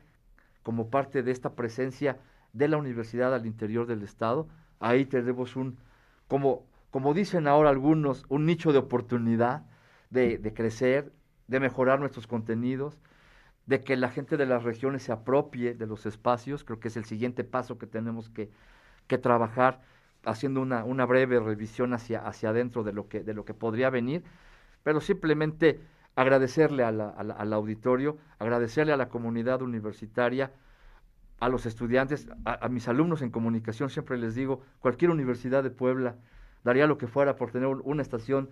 como 0.62 0.90
parte 0.90 1.22
de 1.22 1.30
esta 1.30 1.54
presencia 1.54 2.18
de 2.54 2.68
la 2.68 2.78
universidad 2.78 3.34
al 3.34 3.44
interior 3.46 3.86
del 3.86 4.02
estado. 4.02 4.48
Ahí 4.80 5.04
tenemos 5.04 5.56
un, 5.56 5.76
como, 6.28 6.66
como 6.90 7.12
dicen 7.12 7.46
ahora 7.46 7.68
algunos, 7.68 8.24
un 8.30 8.46
nicho 8.46 8.72
de 8.72 8.78
oportunidad 8.78 9.66
de, 10.08 10.38
de 10.38 10.54
crecer, 10.54 11.12
de 11.48 11.60
mejorar 11.60 12.00
nuestros 12.00 12.26
contenidos, 12.26 12.98
de 13.66 13.80
que 13.82 13.96
la 13.96 14.10
gente 14.10 14.36
de 14.36 14.46
las 14.46 14.62
regiones 14.62 15.02
se 15.02 15.12
apropie 15.12 15.74
de 15.74 15.86
los 15.86 16.06
espacios. 16.06 16.64
Creo 16.64 16.80
que 16.80 16.88
es 16.88 16.96
el 16.96 17.04
siguiente 17.04 17.44
paso 17.44 17.76
que 17.78 17.86
tenemos 17.86 18.30
que, 18.30 18.50
que 19.06 19.18
trabajar, 19.18 19.82
haciendo 20.24 20.62
una, 20.62 20.84
una 20.84 21.04
breve 21.04 21.38
revisión 21.40 21.92
hacia, 21.92 22.26
hacia 22.26 22.50
adentro 22.50 22.82
de 22.82 22.92
lo, 22.92 23.08
que, 23.08 23.22
de 23.22 23.34
lo 23.34 23.44
que 23.44 23.54
podría 23.54 23.90
venir, 23.90 24.24
pero 24.82 25.00
simplemente 25.00 25.80
agradecerle 26.16 26.84
a 26.84 26.88
al 26.88 27.52
auditorio, 27.52 28.16
agradecerle 28.38 28.92
a 28.92 28.96
la 28.96 29.08
comunidad 29.08 29.62
universitaria, 29.62 30.52
a 31.44 31.48
los 31.48 31.66
estudiantes, 31.66 32.28
a, 32.44 32.64
a 32.64 32.68
mis 32.68 32.88
alumnos 32.88 33.22
en 33.22 33.30
comunicación, 33.30 33.90
siempre 33.90 34.16
les 34.18 34.34
digo, 34.34 34.62
cualquier 34.80 35.10
universidad 35.10 35.62
de 35.62 35.70
Puebla 35.70 36.16
daría 36.64 36.86
lo 36.86 36.96
que 36.98 37.06
fuera 37.06 37.36
por 37.36 37.50
tener 37.50 37.68
un- 37.68 37.82
una 37.84 38.02
estación 38.02 38.50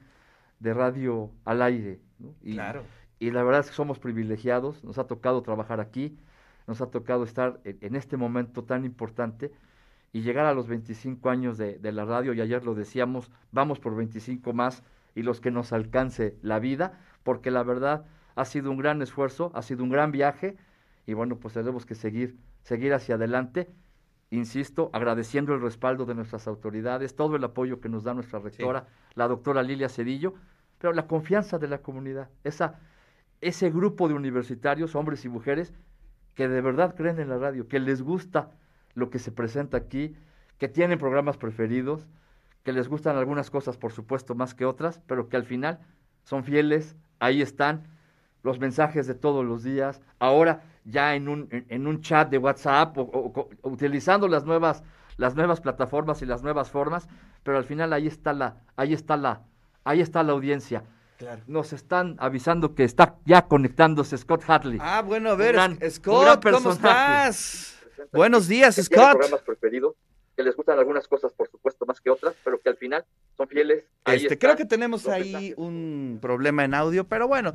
de 0.61 0.75
radio 0.75 1.31
al 1.45 1.63
aire. 1.63 2.01
¿no? 2.19 2.35
Y, 2.43 2.55
Claro. 2.55 2.83
y 3.19 3.31
la 3.31 3.43
verdad 3.43 3.61
es 3.61 3.69
que 3.71 3.75
somos 3.75 3.99
privilegiados, 3.99 4.85
nos 4.85 4.99
ha 4.99 5.07
tocado 5.07 5.43
trabajar 5.43 5.81
aquí, 5.81 6.17
nos 6.67 6.81
ha 6.81 6.87
tocado 6.91 7.25
estar 7.25 7.61
en, 7.65 7.79
en 7.81 7.97
este 7.97 8.17
momento 8.17 8.63
tan 8.65 8.85
importante 8.85 9.51
y 10.13 10.21
llegar 10.21 10.45
a 10.47 10.53
los 10.55 10.69
25 10.69 11.31
años 11.31 11.57
de, 11.59 11.79
de 11.79 11.91
la 11.93 12.05
radio, 12.05 12.35
y 12.35 12.41
ayer 12.41 12.65
lo 12.65 12.75
decíamos, 12.75 13.31
vamos 13.51 13.81
por 13.81 13.97
25 13.97 14.53
más 14.53 14.83
y 15.15 15.23
los 15.23 15.41
que 15.41 15.51
nos 15.51 15.73
alcance 15.73 16.37
la 16.43 16.59
vida, 16.59 17.01
porque 17.23 17.51
la 17.51 17.63
verdad 17.63 18.05
ha 18.35 18.45
sido 18.45 18.71
un 18.71 18.77
gran 18.77 19.01
esfuerzo, 19.03 19.51
ha 19.55 19.63
sido 19.63 19.83
un 19.83 19.91
gran 19.91 20.13
viaje, 20.13 20.57
y 21.07 21.15
bueno, 21.15 21.37
pues 21.37 21.55
tenemos 21.55 21.87
que 21.87 21.95
seguir, 21.95 22.37
seguir 22.63 22.95
hacia 22.95 23.17
adelante, 23.17 23.71
insisto, 24.31 24.91
agradeciendo 24.93 25.55
el 25.55 25.61
respaldo 25.61 26.07
de 26.07 26.15
nuestras 26.15 26.47
autoridades, 26.47 27.15
todo 27.17 27.37
el 27.37 27.45
apoyo 27.45 27.81
que 27.81 27.89
nos 27.89 28.05
da 28.05 28.15
nuestra 28.15 28.39
rectora, 28.39 28.87
la 29.15 29.29
doctora 29.29 29.63
Lilia 29.63 29.89
Cedillo, 29.89 30.35
pero 30.79 30.93
la 30.93 31.07
confianza 31.07 31.59
de 31.59 31.69
la 31.69 31.79
comunidad, 31.79 32.31
esa, 32.45 32.81
ese 33.41 33.71
grupo 33.71 34.09
de 34.09 34.15
universitarios, 34.15 34.95
hombres 34.95 35.25
y 35.25 35.29
mujeres, 35.29 35.75
que 36.35 36.49
de 36.49 36.61
verdad 36.61 36.95
creen 36.97 37.21
en 37.21 37.29
la 37.29 37.39
radio, 37.39 37.69
que 37.69 37.79
les 37.79 38.01
gusta 38.03 38.51
lo 38.95 39.11
que 39.11 39.19
se 39.19 39.33
presenta 39.33 39.77
aquí, 39.77 40.17
que 40.59 40.69
tienen 40.69 40.99
programas 40.99 41.37
preferidos, 41.37 42.09
que 42.63 42.73
les 42.73 42.89
gustan 42.89 43.17
algunas 43.17 43.51
cosas, 43.51 43.77
por 43.77 43.93
supuesto, 43.93 44.35
más 44.35 44.55
que 44.55 44.65
otras, 44.65 45.01
pero 45.07 45.29
que 45.29 45.37
al 45.37 45.45
final 45.45 45.81
son 46.23 46.45
fieles, 46.45 46.97
ahí 47.19 47.43
están 47.43 47.89
los 48.43 48.59
mensajes 48.59 49.07
de 49.07 49.15
todos 49.15 49.45
los 49.45 49.63
días, 49.63 50.01
ahora 50.19 50.63
ya 50.85 51.15
en 51.15 51.29
un, 51.29 51.49
en, 51.51 51.87
un 51.87 52.01
chat 52.01 52.29
de 52.29 52.39
WhatsApp 52.39 52.99
o, 52.99 53.03
o- 53.03 53.33
o- 53.63 53.69
utilizando 53.69 54.27
las 54.29 54.45
nuevas, 54.45 54.83
las 55.17 55.35
nuevas 55.37 55.61
plataformas 55.61 56.23
y 56.23 56.27
las 56.27 56.43
nuevas 56.43 56.71
formas, 56.71 57.09
pero 57.45 57.57
al 57.59 57.65
final 57.65 57.93
ahí 57.93 58.07
está 58.09 58.33
la, 58.33 58.57
ahí 58.77 58.93
está 58.93 59.17
la, 59.17 59.43
ahí 59.85 60.01
está 60.01 60.23
la 60.23 60.33
audiencia. 60.33 60.83
Claro. 61.19 61.41
Nos 61.47 61.73
están 61.73 62.17
avisando 62.19 62.75
que 62.75 62.83
está 62.83 63.15
ya 63.25 63.43
conectándose 63.47 64.19
Scott 64.19 64.43
Hadley. 64.49 64.79
Ah, 64.83 65.03
bueno, 65.07 65.31
a 65.31 65.35
ver, 65.37 65.53
gran- 65.55 65.79
Scott, 65.89 66.43
¿cómo 66.51 66.73
estás? 66.73 67.79
Buenos 68.13 68.49
días, 68.49 68.75
Scott. 68.83 69.13
programas 69.13 69.43
preferidos, 69.43 69.95
que 70.43 70.47
les 70.49 70.57
gustan 70.57 70.79
algunas 70.79 71.07
cosas, 71.09 71.33
por 71.33 71.49
supuesto, 71.49 71.87
más 71.87 72.01
que 72.01 72.11
otras, 72.11 72.35
pero 72.45 72.61
que 72.61 72.69
al 72.69 72.77
final 72.77 73.05
son 73.37 73.49
fieles. 73.49 73.85
Ahí 74.05 74.17
Este, 74.19 74.39
creo 74.39 74.57
que 74.57 74.65
tenemos 74.65 75.07
ahí 75.09 75.33
mensajes. 75.33 75.55
un 75.59 76.19
problema 76.21 76.65
en 76.65 76.75
audio, 76.75 77.05
pero 77.09 77.29
bueno. 77.29 77.53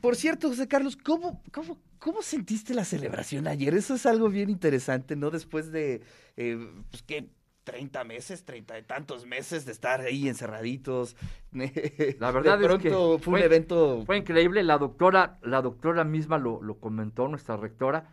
Por 0.00 0.16
cierto, 0.16 0.48
José 0.48 0.68
Carlos, 0.68 0.96
¿cómo, 0.96 1.42
cómo, 1.52 1.80
cómo 1.98 2.22
sentiste 2.22 2.74
la 2.74 2.84
celebración 2.84 3.46
ayer? 3.46 3.74
Eso 3.74 3.94
es 3.94 4.06
algo 4.06 4.28
bien 4.28 4.50
interesante, 4.50 5.16
¿no? 5.16 5.30
Después 5.30 5.70
de, 5.72 6.02
eh, 6.36 6.58
pues, 6.90 7.02
¿qué? 7.02 7.28
30 7.64 8.04
meses, 8.04 8.44
30 8.44 8.78
y 8.78 8.82
tantos 8.82 9.24
meses 9.24 9.64
de 9.64 9.72
estar 9.72 10.02
ahí 10.02 10.28
encerraditos. 10.28 11.16
La 12.18 12.30
verdad 12.30 12.58
de 12.58 12.66
es 12.66 12.78
que 12.78 12.90
fue 12.90 13.34
un 13.34 13.38
evento. 13.40 14.02
Fue 14.04 14.18
increíble, 14.18 14.62
la 14.62 14.76
doctora, 14.76 15.38
la 15.42 15.62
doctora 15.62 16.04
misma 16.04 16.36
lo, 16.38 16.62
lo 16.62 16.78
comentó, 16.78 17.26
nuestra 17.28 17.56
rectora. 17.56 18.10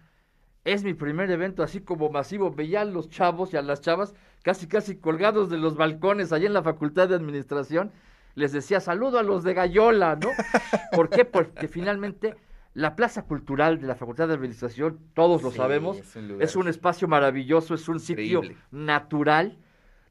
Es 0.63 0.83
mi 0.83 0.93
primer 0.93 1.31
evento 1.31 1.63
así 1.63 1.81
como 1.81 2.09
masivo. 2.09 2.51
Veía 2.51 2.81
a 2.81 2.85
los 2.85 3.09
chavos 3.09 3.53
y 3.53 3.57
a 3.57 3.61
las 3.61 3.81
chavas 3.81 4.13
casi 4.43 4.67
casi 4.67 4.95
colgados 4.97 5.49
de 5.49 5.57
los 5.57 5.75
balcones 5.75 6.31
allá 6.31 6.47
en 6.47 6.53
la 6.53 6.63
Facultad 6.63 7.09
de 7.09 7.15
Administración. 7.15 7.91
Les 8.35 8.51
decía 8.51 8.79
saludo 8.79 9.19
a 9.19 9.23
los 9.23 9.43
de 9.43 9.53
Gallola, 9.53 10.15
¿no? 10.15 10.29
¿Por 10.95 11.09
qué? 11.09 11.25
Porque 11.25 11.67
finalmente 11.67 12.35
la 12.73 12.95
Plaza 12.95 13.23
Cultural 13.23 13.81
de 13.81 13.87
la 13.87 13.95
Facultad 13.95 14.27
de 14.27 14.35
Administración, 14.35 14.99
todos 15.13 15.43
lo 15.43 15.51
Sí, 15.51 15.57
sabemos, 15.57 15.97
es 15.97 16.15
un 16.15 16.27
lugar 16.27 16.43
es 16.43 16.55
un 16.55 16.67
espacio 16.67 17.07
maravilloso, 17.07 17.73
es 17.73 17.89
un 17.89 17.99
sitio 17.99 18.41
natural 18.71 19.57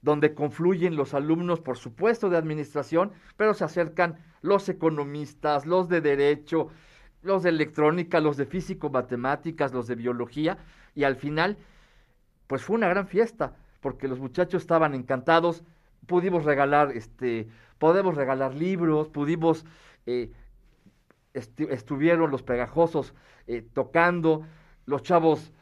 donde 0.03 0.35
confluyen 0.35 0.97
los 0.97 1.15
alumnos, 1.15 1.61
por 1.61 1.77
supuesto, 1.77 2.29
de 2.29 2.37
administración, 2.37 3.13
pero 3.37 3.55
se 3.55 3.65
acercan 3.65 4.19
los 4.43 4.69
economistas, 4.69 5.67
los 5.67 5.89
de 5.89 6.01
derecho, 6.01 6.69
los 7.23 7.43
de 7.43 7.51
electrónica, 7.51 8.21
los 8.21 8.37
de 8.37 8.47
físico, 8.47 8.91
matemáticas, 8.91 9.73
los 9.73 9.87
de 9.87 9.95
biología, 9.95 10.59
y 10.95 11.05
al 11.05 11.17
final, 11.17 11.57
pues 12.47 12.63
fue 12.63 12.77
una 12.77 12.89
gran 12.89 13.07
fiesta, 13.07 13.55
porque 13.81 14.09
los 14.09 14.19
muchachos 14.19 14.63
estaban 14.63 14.95
encantados, 14.95 15.63
pudimos 16.07 16.45
regalar, 16.45 16.93
este, 16.93 17.49
podemos 17.79 18.15
regalar 18.15 18.55
libros, 18.55 19.09
pudimos, 19.09 19.65
eh, 20.07 20.31
estuvieron 21.35 22.31
los 22.31 22.43
pegajosos 22.43 23.15
eh, 23.47 23.65
tocando, 23.73 24.47
los 24.87 25.03
chavos 25.03 25.53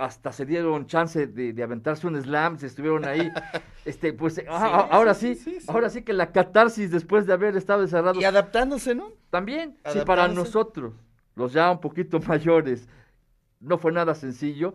hasta 0.00 0.32
se 0.32 0.46
dieron 0.46 0.86
chance 0.86 1.26
de, 1.26 1.52
de 1.52 1.62
aventarse 1.62 2.06
un 2.06 2.20
slam, 2.20 2.58
se 2.58 2.66
estuvieron 2.66 3.04
ahí, 3.04 3.30
este, 3.84 4.12
pues 4.14 4.38
ah, 4.48 4.88
ah, 4.88 4.88
ahora 4.90 5.12
sí, 5.12 5.34
sí, 5.34 5.52
sí, 5.52 5.60
sí. 5.60 5.66
ahora 5.68 5.90
sí 5.90 6.02
que 6.02 6.14
la 6.14 6.32
catarsis 6.32 6.90
después 6.90 7.26
de 7.26 7.34
haber 7.34 7.54
estado 7.56 7.82
encerrados 7.82 8.20
Y 8.20 8.24
adaptándose, 8.24 8.94
¿no? 8.94 9.12
también, 9.28 9.76
si 9.86 10.00
para 10.00 10.22
adaptándose. 10.22 10.34
nosotros, 10.34 10.94
los 11.34 11.52
ya 11.52 11.70
un 11.70 11.80
poquito 11.80 12.18
mayores, 12.26 12.88
no 13.60 13.76
fue 13.76 13.92
nada 13.92 14.14
sencillo, 14.14 14.74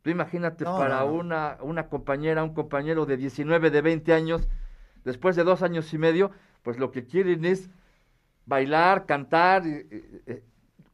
tú 0.00 0.08
imagínate 0.08 0.64
No, 0.64 0.78
para 0.78 1.00
no, 1.00 1.06
no. 1.08 1.12
Una, 1.12 1.58
una 1.60 1.88
compañera, 1.88 2.42
un 2.42 2.54
compañero 2.54 3.04
de 3.04 3.18
19, 3.18 3.70
de 3.70 3.82
20 3.82 4.14
años, 4.14 4.48
después 5.04 5.36
de 5.36 5.44
dos 5.44 5.62
años 5.62 5.92
y 5.92 5.98
medio, 5.98 6.30
pues 6.62 6.78
lo 6.78 6.90
que 6.90 7.04
quieren 7.04 7.44
es 7.44 7.68
bailar, 8.46 9.04
cantar, 9.04 9.66
eh, 9.66 9.86
eh, 9.90 10.22
eh, 10.26 10.42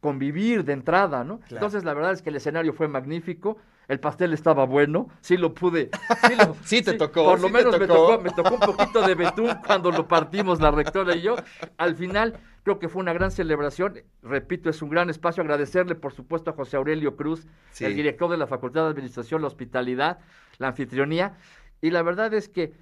convivir 0.01 0.65
de 0.65 0.73
entrada, 0.73 1.23
¿no? 1.23 1.39
Claro. 1.39 1.55
Entonces 1.55 1.83
la 1.85 1.93
verdad 1.93 2.11
es 2.11 2.21
que 2.21 2.29
el 2.31 2.35
escenario 2.35 2.73
fue 2.73 2.87
magnífico, 2.89 3.57
el 3.87 3.99
pastel 3.99 4.33
estaba 4.33 4.65
bueno, 4.65 5.07
sí 5.21 5.37
lo 5.37 5.53
pude, 5.53 5.89
sí, 6.27 6.33
lo- 6.35 6.55
Sí 6.65 6.81
te 6.81 6.93
tocó, 6.93 7.23
por 7.25 7.39
lo 7.39 7.47
sí 7.47 7.53
menos 7.53 7.79
me 7.79 7.87
tocó. 7.87 8.19
me 8.19 8.29
tocó 8.31 8.55
un 8.55 8.59
poquito 8.59 9.01
de 9.07 9.15
betún 9.15 9.51
cuando 9.65 9.91
lo 9.91 10.07
partimos 10.07 10.59
la 10.59 10.71
rectora 10.71 11.15
y 11.15 11.21
yo. 11.21 11.35
Al 11.77 11.95
final 11.95 12.37
creo 12.63 12.79
que 12.79 12.89
fue 12.89 13.01
una 13.01 13.13
gran 13.13 13.31
celebración, 13.31 13.99
repito, 14.23 14.69
es 14.69 14.81
un 14.81 14.89
gran 14.89 15.09
espacio, 15.09 15.41
agradecerle 15.43 15.95
por 15.95 16.13
supuesto 16.13 16.49
a 16.51 16.53
José 16.53 16.77
Aurelio 16.77 17.15
Cruz, 17.15 17.47
Sí. 17.71 17.85
el 17.85 17.95
director 17.95 18.29
de 18.29 18.37
la 18.37 18.47
Facultad 18.47 18.83
de 18.83 18.89
Administración, 18.89 19.41
la 19.41 19.47
hospitalidad, 19.47 20.19
la 20.57 20.67
anfitrionía, 20.69 21.37
y 21.81 21.89
la 21.91 22.01
verdad 22.01 22.33
es 22.33 22.49
que 22.49 22.73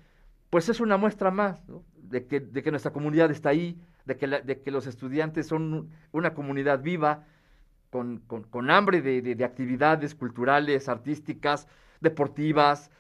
pues 0.50 0.68
es 0.70 0.80
una 0.80 0.98
muestra 0.98 1.32
más 1.32 1.68
¿no? 1.70 1.84
de, 1.96 2.26
que, 2.26 2.40
de 2.40 2.64
que 2.64 2.72
nuestra 2.72 2.92
comunidad 2.92 3.30
está 3.30 3.50
ahí, 3.50 3.78
de 4.18 4.62
que, 4.62 4.72
los 4.72 4.88
estudiantes 4.88 5.48
son 5.48 5.90
una 6.12 6.34
comunidad 6.34 6.82
viva, 6.82 7.26
con, 7.90 8.22
hambre 8.72 9.02
de, 9.02 9.22
de- 9.22 9.36
de 9.36 9.44
actividades 9.46 10.16
culturales, 10.16 10.90
artísticas, 10.90 11.68
deportivas, 12.02 12.92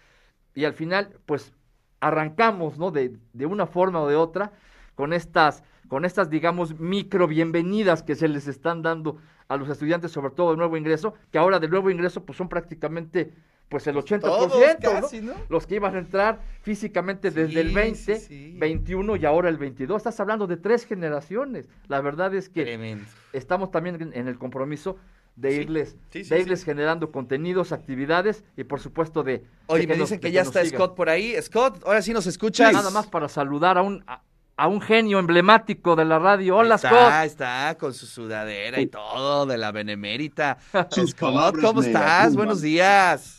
y 0.55 0.65
al 0.65 0.73
final, 0.73 1.17
pues 1.25 1.53
arrancamos, 1.99 2.77
¿no? 2.77 2.91
De, 2.91 3.17
de 3.33 3.45
una 3.45 3.67
forma 3.67 4.01
o 4.01 4.07
de 4.07 4.15
otra, 4.15 4.51
con 4.95 5.13
estas, 5.13 5.63
con 5.87 6.05
estas, 6.05 6.29
digamos, 6.29 6.79
micro 6.79 7.27
bienvenidas 7.27 8.03
que 8.03 8.15
se 8.15 8.27
les 8.27 8.47
están 8.47 8.81
dando 8.81 9.17
a 9.47 9.57
los 9.57 9.69
estudiantes, 9.69 10.11
sobre 10.11 10.31
todo 10.33 10.51
de 10.51 10.57
nuevo 10.57 10.77
ingreso, 10.77 11.13
que 11.31 11.37
ahora 11.37 11.59
de 11.59 11.67
nuevo 11.67 11.89
ingreso, 11.89 12.25
pues 12.25 12.37
son 12.37 12.49
prácticamente 12.49 13.33
pues 13.69 13.85
el 13.87 13.95
80%, 13.95 14.19
Todos 14.21 14.51
¿no? 14.51 15.01
casi, 15.01 15.21
¿no? 15.21 15.33
Los 15.47 15.67
que 15.67 15.75
iban 15.75 15.95
a 15.95 15.99
entrar 15.99 16.39
físicamente 16.63 17.29
desde 17.31 17.61
el 17.61 17.69
Sí, 17.69 17.73
20, 17.75 18.15
sí, 18.17 18.25
sí. 18.27 18.55
21 18.57 19.15
y 19.15 19.25
ahora 19.25 19.47
el 19.49 19.57
22. 19.57 19.97
Estás 19.97 20.19
hablando 20.19 20.47
de 20.47 20.57
tres 20.57 20.85
generaciones. 20.85 21.69
La 21.87 22.01
verdad 22.01 22.33
es 22.33 22.49
que 22.49 22.63
Tremendo. 22.63 23.05
estamos 23.31 23.69
también 23.71 24.11
en, 24.13 24.27
el 24.27 24.37
compromiso 24.39 24.97
de 25.35 25.51
Sí, 25.51 25.55
irles, 25.61 25.89
sí, 26.09 26.23
sí, 26.23 26.29
de 26.31 26.35
sí. 26.37 26.41
irles 26.41 26.63
generando 26.65 27.11
contenidos, 27.11 27.71
actividades 27.71 28.43
y 28.57 28.63
por 28.65 28.79
supuesto 28.79 29.23
de... 29.23 29.45
Oye, 29.67 29.81
de 29.81 29.87
me 29.87 29.97
nos- 29.97 30.09
dicen 30.09 30.19
que 30.19 30.31
ya 30.31 30.41
está 30.41 30.63
sigan. 30.65 30.79
Scott 30.79 30.95
por 30.95 31.07
ahí. 31.09 31.35
Scott, 31.41 31.81
ahora 31.85 32.01
sí 32.01 32.11
nos 32.11 32.25
escuchas. 32.27 32.73
Nada 32.73 32.89
más 32.89 33.07
para 33.07 33.29
saludar 33.29 33.77
a 33.77 33.83
un, 33.83 34.03
a, 34.07 34.23
a 34.57 34.67
un 34.67 34.81
genio 34.81 35.19
emblemático 35.19 35.95
de 35.95 36.05
la 36.05 36.17
radio. 36.19 36.57
Hola, 36.57 36.77
Scott. 36.79 36.91
está, 36.91 37.23
está, 37.25 37.77
con 37.79 37.93
su 37.93 38.05
sudadera 38.07 38.81
y 38.81 38.87
todo 38.87 39.45
de 39.45 39.57
la 39.59 39.71
benemérita. 39.71 40.57
Sus 40.89 41.11
Scott, 41.11 41.55
¿cómo 41.61 41.81
estás? 41.83 42.35
Buenos 42.35 42.61
días. 42.61 43.38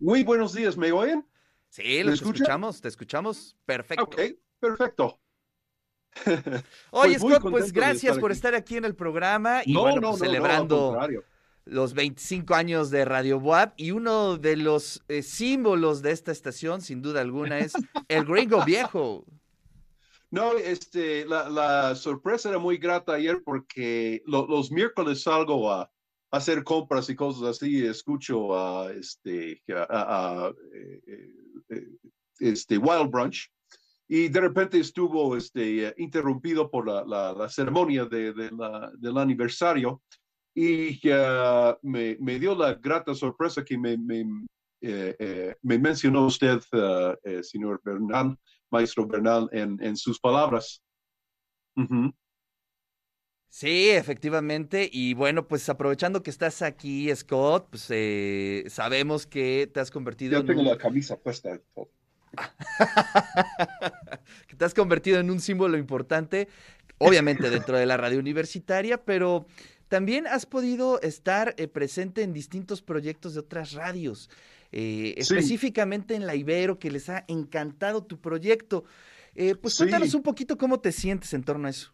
Muy 0.00 0.24
buenos 0.24 0.54
días, 0.54 0.76
¿me 0.76 0.90
oyen? 0.92 1.26
Sí, 1.68 1.82
¿Me 1.98 2.04
lo 2.04 2.12
escucha? 2.12 2.36
escuchamos, 2.38 2.80
te 2.80 2.88
escuchamos. 2.88 3.56
Perfecto. 3.64 4.04
Ok, 4.04 4.20
perfecto. 4.58 5.20
Oye, 6.90 7.18
Pues 7.20 7.34
Scott, 7.34 7.50
pues 7.50 7.72
gracias 7.72 8.02
estar 8.04 8.20
por 8.20 8.32
estar 8.32 8.54
aquí 8.54 8.76
en 8.76 8.84
el 8.84 8.96
programa 8.96 9.62
y 9.64 9.72
no, 9.74 9.82
bueno, 9.82 10.00
no, 10.00 10.08
pues, 10.10 10.20
no, 10.22 10.26
celebrando 10.26 10.98
los 11.66 11.94
25 11.94 12.54
años 12.54 12.90
de 12.90 13.04
Radio 13.04 13.38
Boab 13.38 13.74
y 13.76 13.92
uno 13.92 14.36
de 14.36 14.56
los 14.56 15.04
eh, 15.08 15.22
símbolos 15.22 16.02
de 16.02 16.10
esta 16.10 16.32
estación, 16.32 16.80
sin 16.80 17.00
duda 17.02 17.20
alguna, 17.20 17.60
es 17.60 17.72
el 18.08 18.24
gringo 18.24 18.64
viejo. 18.64 19.24
No, 20.32 20.54
este, 20.56 21.24
la, 21.26 21.48
la 21.48 21.94
sorpresa 21.94 22.48
era 22.48 22.58
muy 22.58 22.78
grata 22.78 23.14
ayer 23.14 23.42
porque 23.44 24.22
lo- 24.26 24.46
los 24.48 24.72
miércoles 24.72 25.22
salgo 25.22 25.70
a, 25.70 25.82
a 25.82 25.89
hacer 26.30 26.62
compras 26.64 27.08
y 27.10 27.16
cosas 27.16 27.42
así, 27.56 27.84
escucho 27.84 28.56
a 28.56 28.92
este, 28.92 29.62
a, 29.74 30.46
a, 30.46 30.52
eh, 30.74 31.00
eh, 31.70 31.86
este 32.38 32.78
Wild 32.78 33.10
Brunch 33.10 33.50
y 34.08 34.28
de 34.28 34.40
repente 34.40 34.78
estuvo 34.78 35.36
este, 35.36 35.88
eh, 35.88 35.94
interrumpido 35.98 36.70
por 36.70 36.86
la, 36.88 37.04
la- 37.04 37.32
la 37.32 37.48
ceremonia 37.48 38.04
de, 38.06 38.32
de 38.32 38.50
la- 38.52 38.90
del 38.98 39.18
aniversario 39.18 40.02
y 40.54 41.00
ah, 41.10 41.78
me, 41.82 42.16
me 42.20 42.38
dio 42.38 42.54
la 42.54 42.74
grata 42.74 43.14
sorpresa 43.14 43.64
que 43.64 43.78
me, 43.78 43.96
me, 43.96 44.20
eh, 44.82 45.14
eh, 45.18 45.54
me 45.62 45.78
mencionó 45.78 46.26
usted, 46.26 46.60
ah, 46.72 47.14
eh, 47.24 47.42
señor 47.42 47.80
Bernal, 47.84 48.36
maestro 48.70 49.06
Bernal, 49.06 49.48
en, 49.52 49.78
en 49.82 49.96
sus 49.96 50.18
palabras. 50.18 50.82
Ujú. 51.76 52.12
Sí, 53.52 53.90
efectivamente. 53.90 54.88
Y 54.92 55.14
bueno, 55.14 55.48
pues 55.48 55.68
aprovechando 55.68 56.22
que 56.22 56.30
estás 56.30 56.62
aquí, 56.62 57.12
Scott, 57.14 57.66
pues 57.70 57.86
eh, 57.90 58.64
sabemos 58.68 59.26
que 59.26 59.68
te 59.74 59.80
has 59.80 59.90
convertido 59.90 60.34
Ya 60.34 60.38
en 60.38 60.46
tengo 60.46 60.60
un- 60.60 60.68
la 60.68 60.78
camisa 60.78 61.18
puesta. 61.18 61.60
que 64.46 64.54
te 64.56 64.64
has 64.64 64.72
convertido 64.72 65.18
en 65.18 65.30
un 65.30 65.40
símbolo 65.40 65.76
importante, 65.76 66.46
obviamente 66.98 67.50
dentro 67.50 67.76
de 67.76 67.86
la 67.86 67.96
radio 67.96 68.20
universitaria, 68.20 69.04
pero 69.04 69.46
también 69.88 70.28
has 70.28 70.46
podido 70.46 71.00
estar 71.02 71.56
eh, 71.58 71.66
presente 71.66 72.22
en 72.22 72.32
distintos 72.32 72.82
proyectos 72.82 73.34
de 73.34 73.40
otras 73.40 73.72
radios, 73.72 74.30
eh, 74.70 75.14
Sí. 75.16 75.22
específicamente 75.34 76.14
en 76.14 76.24
la 76.24 76.36
Ibero, 76.36 76.78
que 76.78 76.92
les 76.92 77.08
ha 77.08 77.24
encantado 77.26 78.04
tu 78.04 78.20
proyecto. 78.20 78.84
Eh, 79.34 79.56
pues 79.56 79.74
Sí. 79.74 79.78
cuéntanos 79.78 80.14
un 80.14 80.22
poquito 80.22 80.56
cómo 80.56 80.78
te 80.78 80.92
sientes 80.92 81.34
en 81.34 81.42
torno 81.42 81.66
a 81.66 81.70
eso. 81.70 81.92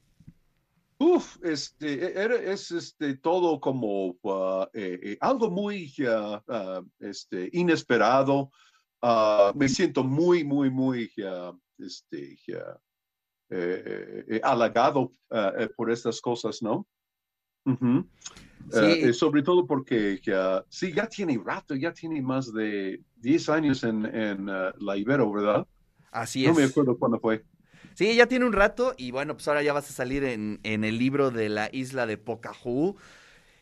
Uf, 0.99 1.37
este, 1.43 1.93
e- 1.93 2.25
era- 2.25 2.37
es 2.37 2.71
este, 2.71 3.17
todo 3.19 3.61
como 3.61 4.17
ah, 4.25 4.69
eh, 4.73 4.99
eh, 5.03 5.19
algo 5.21 5.51
muy 5.51 5.93
ah, 6.09 6.43
ah, 6.49 6.83
este, 6.99 7.51
inesperado. 7.53 8.51
Me 9.55 9.69
siento 9.69 10.03
muy, 10.03 10.43
muy, 10.43 10.71
muy 10.71 11.11
este, 11.79 12.39
ah, 12.55 12.79
eh, 13.51 14.25
eh, 14.29 14.41
halagado 14.43 15.13
eh, 15.31 15.69
por 15.77 15.91
estas 15.91 16.21
cosas, 16.21 16.63
¿no? 16.63 16.87
Ujú. 17.67 18.09
Sí. 18.71 18.79
Eh, 18.81 19.09
eh, 19.09 19.13
sobre 19.13 19.43
todo 19.43 19.67
porque 19.67 20.19
sí, 20.69 20.93
ya 20.93 21.07
tiene 21.09 21.41
rato, 21.45 21.75
ya 21.77 21.93
tiene 21.93 22.21
más 22.23 22.53
de 22.53 23.01
10 23.17 23.49
años 23.49 23.85
en, 23.85 24.07
en 24.07 24.47
la 24.47 24.97
Ibero, 24.97 25.31
¿verdad? 25.31 25.67
Así 26.11 26.47
No 26.47 26.53
es. 26.53 26.57
me 26.57 26.65
acuerdo 26.65 26.99
cuándo 26.99 27.21
fue. 27.21 27.45
Sí, 27.95 28.15
ya 28.15 28.27
tiene 28.27 28.45
un 28.45 28.53
rato 28.53 28.95
y 28.97 29.11
bueno, 29.11 29.35
pues 29.35 29.49
ahora 29.49 29.63
ya 29.63 29.73
vas 29.73 29.89
a 29.89 29.93
salir 29.93 30.25
en, 30.25 30.61
en 30.63 30.85
el 30.85 30.99
libro 30.99 31.31
de 31.31 31.49
la 31.49 31.69
isla 31.73 32.07
de 32.07 32.19
Pocahú. 32.19 32.97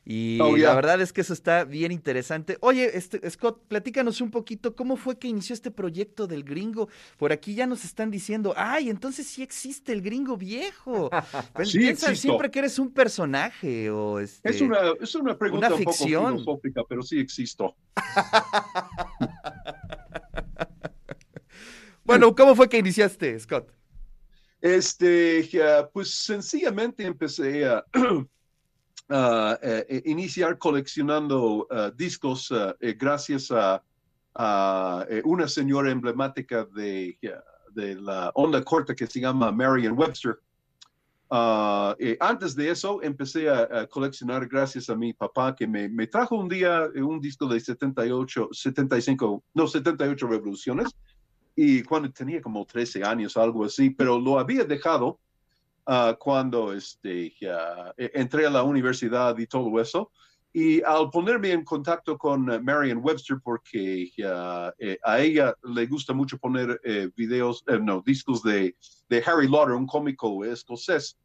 Y 0.07 0.39
Oh, 0.39 0.55
la 0.55 0.75
verdad 0.75 1.01
es 1.01 1.15
que 1.15 1.23
eso 1.23 1.33
está 1.33 1.65
bien 1.65 1.91
interesante. 1.91 2.59
Oye, 2.61 2.91
este, 2.99 3.31
Scott, 3.31 3.63
platícanos 3.69 4.21
un 4.21 4.31
poquito 4.31 4.77
cómo 4.77 4.97
fue 4.99 5.19
que 5.19 5.29
inició 5.29 5.55
este 5.55 5.71
proyecto 5.71 6.27
del 6.27 6.45
gringo. 6.45 6.91
Por 7.17 7.33
aquí 7.33 7.55
ya 7.55 7.67
nos 7.67 7.87
están 7.87 8.11
diciendo, 8.11 8.53
ay, 8.55 8.91
entonces 8.91 9.27
sí 9.27 9.43
existe 9.43 9.93
el 9.93 10.03
gringo 10.03 10.37
viejo. 10.37 11.09
Pues 11.55 11.71
Sí 11.71 11.79
piensan 11.79 12.11
existo. 12.11 12.29
siempre 12.29 12.51
que 12.51 12.59
eres 12.59 12.79
un 12.79 12.93
personaje 12.93 13.89
o 13.91 14.21
este. 14.21 14.51
Es 14.51 14.61
una, 14.61 14.77
es 15.01 15.15
una 15.15 15.39
pregunta 15.39 15.69
una 15.69 15.77
un 15.77 15.85
poco 15.85 15.97
ficción. 15.97 16.33
filosófica, 16.35 16.83
pero 16.87 17.03
sí 17.03 17.19
existo. 17.19 17.75
Bueno, 22.05 22.35
¿cómo 22.35 22.55
fue 22.55 22.69
que 22.69 22.79
iniciaste, 22.79 23.39
Scott? 23.41 23.73
Este, 24.65 25.47
pues 25.93 26.15
sencillamente 26.25 27.05
empecé 27.05 27.67
a, 27.67 27.85
a, 29.11 29.59
eh, 29.61 30.03
iniciar 30.07 30.57
coleccionando 30.57 31.69
eh, 31.71 31.93
discos 31.95 32.51
eh, 32.51 32.75
eh, 32.81 32.95
gracias 32.99 33.51
a, 33.51 33.83
eh, 35.11 35.21
una 35.27 35.49
señora 35.49 35.91
emblemática 35.91 36.65
de, 36.65 37.19
la 37.77 38.33
onda 38.37 38.65
corta 38.65 38.95
que 38.95 39.07
se 39.07 39.21
llama 39.21 39.53
Marian 39.53 39.99
Webster. 39.99 40.39
Ah, 41.31 41.97
eh, 41.99 42.17
antes 42.21 42.55
de 42.55 42.71
eso 42.71 43.03
empecé 43.03 43.51
a, 43.51 43.87
coleccionar 43.89 44.47
gracias 44.47 44.89
a 44.89 44.95
mi 44.95 45.13
papá 45.13 45.55
que 45.55 45.67
me, 45.67 45.89
me 45.89 46.07
trajo 46.07 46.37
un 46.37 46.49
día 46.49 46.89
eh, 46.95 47.03
un 47.03 47.21
disco 47.21 47.47
de 47.49 47.61
78, 47.61 48.49
75, 48.53 49.43
no, 49.55 49.67
78 49.67 50.27
revoluciones 50.27 50.95
y 51.57 51.83
cuando 51.83 52.11
tenía 52.11 52.41
como 52.41 52.65
13 52.65 53.05
años, 53.05 53.37
algo 53.37 53.65
así, 53.65 53.91
pero 53.91 54.19
lo 54.19 54.39
había 54.39 54.65
dejado 54.65 55.21
ah, 55.87 56.17
cuando 56.19 56.73
este, 56.73 57.33
eh, 57.41 58.11
entré 58.15 58.47
a 58.47 58.51
la 58.51 58.63
universidad 58.63 59.39
y 59.39 59.47
todo 59.47 59.81
eso. 59.81 60.11
Y 60.57 60.81
al 60.83 61.11
ponerme 61.11 61.51
en 61.51 61.65
contacto 61.65 62.17
con 62.17 62.45
Marian 62.65 63.01
Webster, 63.03 63.39
porque 63.43 64.09
ya, 64.17 64.73
eh, 64.79 64.97
a 65.03 65.19
ella 65.19 65.53
le 65.65 65.85
gusta 65.87 66.13
mucho 66.13 66.39
poner 66.39 66.81
eh, 66.85 67.11
videos, 67.17 67.65
eh, 67.67 67.81
no, 67.83 68.01
discos 68.07 68.41
de, 68.45 68.77
de 69.09 69.23
Harry 69.27 69.49
Lauder, 69.49 69.75
un 69.75 69.85
cómico 69.89 70.45
escocés. 70.45 71.19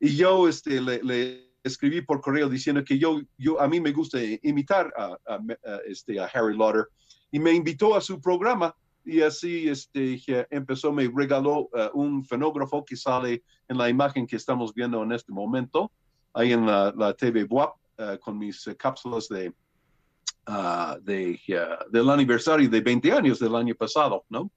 Y 0.00 0.16
yo 0.16 0.48
este, 0.48 0.80
le, 0.80 1.00
le 1.04 1.54
escribí 1.62 2.02
por 2.02 2.20
correo 2.20 2.48
diciendo 2.48 2.82
que 2.82 2.98
yo, 2.98 3.22
yo 3.38 3.60
a 3.60 3.68
mí 3.68 3.80
me 3.80 3.92
gusta 3.92 4.18
imitar 4.42 4.92
a, 4.96 5.16
a, 5.24 5.34
a, 5.36 5.78
este, 5.86 6.18
a 6.18 6.24
Harry 6.24 6.56
Lauder. 6.56 6.88
Y 7.30 7.38
me 7.38 7.52
invitó 7.52 7.94
a 7.94 8.00
su 8.00 8.20
programa 8.20 8.74
y 9.04 9.20
así 9.20 9.68
este, 9.68 10.20
empezó, 10.50 10.92
me 10.92 11.10
regaló 11.14 11.68
uh, 11.72 11.90
un 11.94 12.24
fenógrafo 12.24 12.84
que 12.84 12.96
sale 12.96 13.42
en 13.68 13.78
la 13.78 13.88
imagen 13.88 14.26
que 14.26 14.36
estamos 14.36 14.72
viendo 14.74 15.02
en 15.02 15.12
este 15.12 15.32
momento, 15.32 15.90
ahí 16.32 16.52
en 16.52 16.66
la, 16.66 16.92
la 16.96 17.14
TV 17.14 17.44
WAP, 17.44 17.76
uh, 17.98 18.18
con 18.20 18.38
mis 18.38 18.66
uh, 18.66 18.76
cápsulas 18.76 19.28
de, 19.28 19.52
uh, 20.48 21.00
de, 21.02 21.38
del 21.90 22.10
aniversario 22.10 22.68
de 22.68 22.80
20 22.80 23.12
años 23.12 23.38
del 23.38 23.54
año 23.54 23.74
pasado, 23.74 24.24
¿no? 24.28 24.50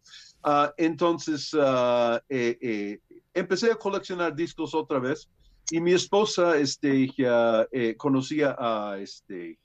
entonces, 0.77 1.53
eh, 1.53 2.57
eh, 2.61 2.99
empecé 3.33 3.71
a 3.71 3.75
coleccionar 3.75 4.35
discos 4.35 4.73
otra 4.73 4.99
vez 4.99 5.29
y 5.69 5.81
mi 5.81 5.93
esposa 5.93 6.57
este, 6.57 7.11
eh, 7.71 7.95
conocía 7.97 8.55
a, 8.57 8.97
este, 8.99 9.59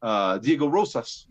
a 0.00 0.38
Diego 0.42 0.70
Rosas, 0.70 1.28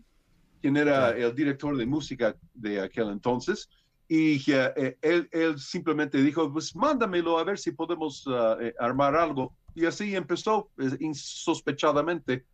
quien 0.60 0.76
era 0.76 1.10
el 1.10 1.34
director 1.34 1.76
de 1.76 1.86
música 1.86 2.36
de 2.54 2.80
aquel 2.80 3.10
entonces. 3.10 3.68
Y 4.08 4.38
uh, 4.52 4.94
él, 5.02 5.28
él, 5.32 5.58
simplemente 5.58 6.22
dijo, 6.22 6.50
pues 6.50 6.74
mándamelo 6.74 7.38
a 7.38 7.44
ver 7.44 7.58
si 7.58 7.72
podemos 7.72 8.26
uh, 8.26 8.58
eh, 8.60 8.74
armar 8.78 9.14
algo. 9.14 9.54
Y 9.74 9.84
así 9.84 10.16
empezó, 10.16 10.70
eh, 10.78 10.96
insospechadamente. 11.00 12.46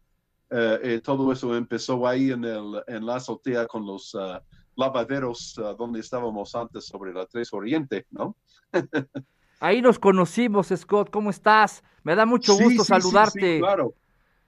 Uh, 0.50 1.00
todo 1.00 1.32
eso 1.32 1.56
empezó 1.56 2.06
ahí 2.06 2.30
en, 2.30 2.44
el, 2.44 2.82
en 2.86 3.06
la 3.06 3.16
azotea 3.16 3.66
con 3.66 3.86
los 3.86 4.14
uh, 4.14 4.38
lavaderos 4.76 5.58
donde 5.78 6.00
estábamos 6.00 6.54
antes 6.54 6.86
sobre 6.86 7.12
la 7.12 7.26
3 7.26 7.52
Oriente, 7.54 8.06
¿no? 8.10 8.36
ahí 9.60 9.80
nos 9.80 9.98
conocimos, 9.98 10.72
Scott. 10.76 11.10
¿Cómo 11.10 11.30
estás? 11.30 11.82
Me 12.02 12.14
da 12.14 12.26
mucho 12.26 12.54
gusto 12.54 12.84
sí, 12.84 12.88
saludarte. 12.88 13.40
Sí, 13.40 13.54
sí, 13.54 13.58
claro, 13.60 13.94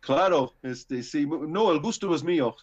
claro. 0.01 0.53
Este, 0.63 1.03
sí, 1.03 1.27
no, 1.27 1.73
el 1.73 1.81
gusto 1.81 2.15
es 2.15 2.23
mío. 2.23 2.55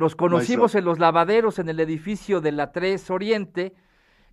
Nos 0.00 0.16
conocimos 0.16 0.74
en 0.74 0.84
los 0.86 0.98
lavaderos 0.98 1.58
en 1.58 1.68
el 1.68 1.78
edificio 1.78 2.40
de 2.40 2.52
la 2.52 2.72
3 2.72 3.10
Oriente 3.10 3.74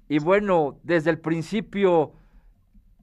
y 0.08 0.20
bueno, 0.20 0.80
desde 0.84 1.10
el 1.10 1.20
principio 1.20 2.14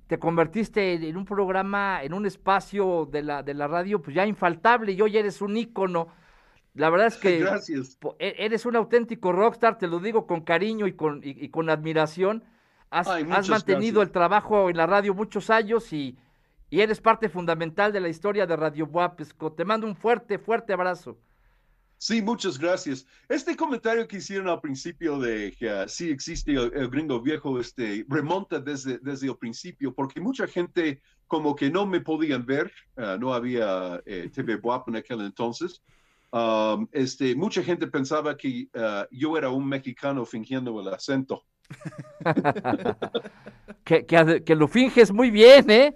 te 0.06 0.18
convertiste 0.18 0.94
en 0.94 1.16
un 1.18 1.26
programa, 1.26 2.02
en 2.02 2.14
un 2.14 2.24
espacio 2.24 3.06
de 3.12 3.22
la, 3.22 3.42
de 3.42 3.52
la 3.52 3.68
radio 3.68 4.00
pues 4.00 4.16
ya 4.16 4.26
infaltable 4.26 4.92
y 4.92 5.00
hoy 5.02 5.18
eres 5.18 5.42
un 5.42 5.56
ícono. 5.58 6.08
La 6.74 6.88
verdad 6.88 7.08
es 7.08 7.16
que 7.18 7.38
Gracias. 7.40 7.98
e- 8.18 8.34
eres 8.38 8.64
un 8.64 8.76
auténtico 8.76 9.30
rockstar, 9.32 9.76
te 9.76 9.86
lo 9.86 9.98
digo 10.00 10.26
con 10.26 10.40
cariño 10.40 10.86
y 10.86 10.94
con, 10.94 11.20
y, 11.22 11.30
y 11.44 11.50
con 11.50 11.68
admiración. 11.68 12.44
Has, 12.90 13.08
Ay, 13.08 13.22
has 13.24 13.28
muchas 13.28 13.48
mantenido 13.50 14.00
gracias. 14.00 14.08
el 14.08 14.12
trabajo 14.12 14.70
en 14.70 14.76
la 14.78 14.86
radio 14.86 15.12
muchos 15.14 15.50
años 15.50 15.92
y, 15.92 16.16
y 16.70 16.80
eres 16.80 17.00
parte 17.02 17.28
fundamental 17.28 17.92
de 17.92 18.00
la 18.00 18.08
historia 18.08 18.46
de 18.46 18.56
Radio 18.56 18.86
Buap, 18.86 19.20
Scott. 19.22 19.56
Te 19.56 19.64
mando 19.66 19.86
un 19.86 19.96
fuerte, 19.96 20.38
fuerte 20.38 20.72
abrazo. 20.72 21.18
Sí, 22.06 22.20
muchas 22.20 22.58
gracias. 22.58 23.06
Este 23.30 23.56
comentario 23.56 24.06
que 24.06 24.18
hicieron 24.18 24.46
al 24.48 24.60
principio 24.60 25.18
de 25.18 25.56
que 25.58 25.70
ah, 25.70 25.88
sí 25.88 26.10
existe 26.10 26.52
el, 26.52 26.90
gringo 26.90 27.18
viejo, 27.22 27.58
este, 27.58 28.04
remonta 28.10 28.60
desde, 28.60 28.98
desde 28.98 29.28
el 29.28 29.38
principio, 29.38 29.94
porque 29.94 30.20
mucha 30.20 30.46
gente 30.46 31.00
como 31.26 31.56
que 31.56 31.70
no 31.70 31.86
me 31.86 32.02
podían 32.02 32.44
ver, 32.44 32.70
ah, 32.98 33.16
no 33.18 33.32
había 33.32 34.02
eh, 34.04 34.28
TV 34.30 34.56
WAP 34.56 34.88
en 34.88 34.96
aquel 34.96 35.22
entonces. 35.22 35.80
Um, 36.30 36.86
este, 36.92 37.34
mucha 37.34 37.62
gente 37.62 37.86
pensaba 37.86 38.36
que 38.36 38.68
ah, 38.74 39.06
yo 39.10 39.38
era 39.38 39.48
un 39.48 39.66
mexicano 39.66 40.26
fingiendo 40.26 40.78
el 40.82 40.88
acento. 40.88 41.42
Que, 43.84 44.06
que, 44.06 44.54
lo 44.54 44.66
finges 44.66 45.12
muy 45.12 45.30
bien, 45.30 45.70
¿eh? 45.70 45.94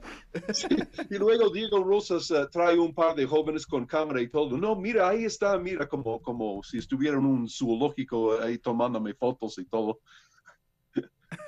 Y 1.08 1.14
luego 1.16 1.48
Diego 1.48 1.82
Rosas 1.82 2.30
ah, 2.32 2.46
trae 2.50 2.78
un 2.78 2.94
par 2.94 3.14
de 3.14 3.24
jóvenes 3.24 3.66
con 3.66 3.86
cámara 3.86 4.20
y 4.20 4.28
todo. 4.28 4.58
No, 4.58 4.76
mira, 4.76 5.08
ahí 5.08 5.24
está, 5.24 5.56
mira, 5.56 5.88
como, 5.88 6.20
como 6.20 6.62
si 6.62 6.76
estuviera 6.76 7.16
en 7.16 7.24
un 7.24 7.48
zoológico 7.48 8.38
ahí 8.42 8.58
tomándome 8.58 9.14
fotos 9.14 9.58
y 9.58 9.64
todo. 9.64 10.00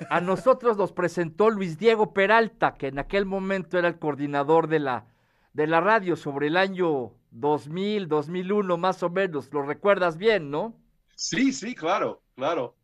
A 0.09 0.19
nosotros 0.19 0.77
nos 0.77 0.91
presentó 0.93 1.51
Luis 1.51 1.77
Diego 1.77 2.11
Peralta, 2.11 2.73
que 2.73 2.87
en 2.87 2.97
aquel 2.97 3.27
momento 3.27 3.77
era 3.77 3.87
el 3.87 3.99
coordinador 3.99 4.67
de 4.67 4.79
la, 4.79 5.05
de 5.53 5.67
la 5.67 5.79
radio 5.79 6.15
sobre 6.15 6.47
el 6.47 6.57
año 6.57 7.11
2000, 7.31 8.07
2001 8.07 8.77
más 8.77 9.03
o 9.03 9.11
menos. 9.11 9.53
Lo 9.53 9.61
recuerdas 9.61 10.17
bien, 10.17 10.49
¿no? 10.49 10.75
Sí, 11.15 11.53
sí, 11.53 11.75
claro, 11.75 12.23
claro. 12.35 12.75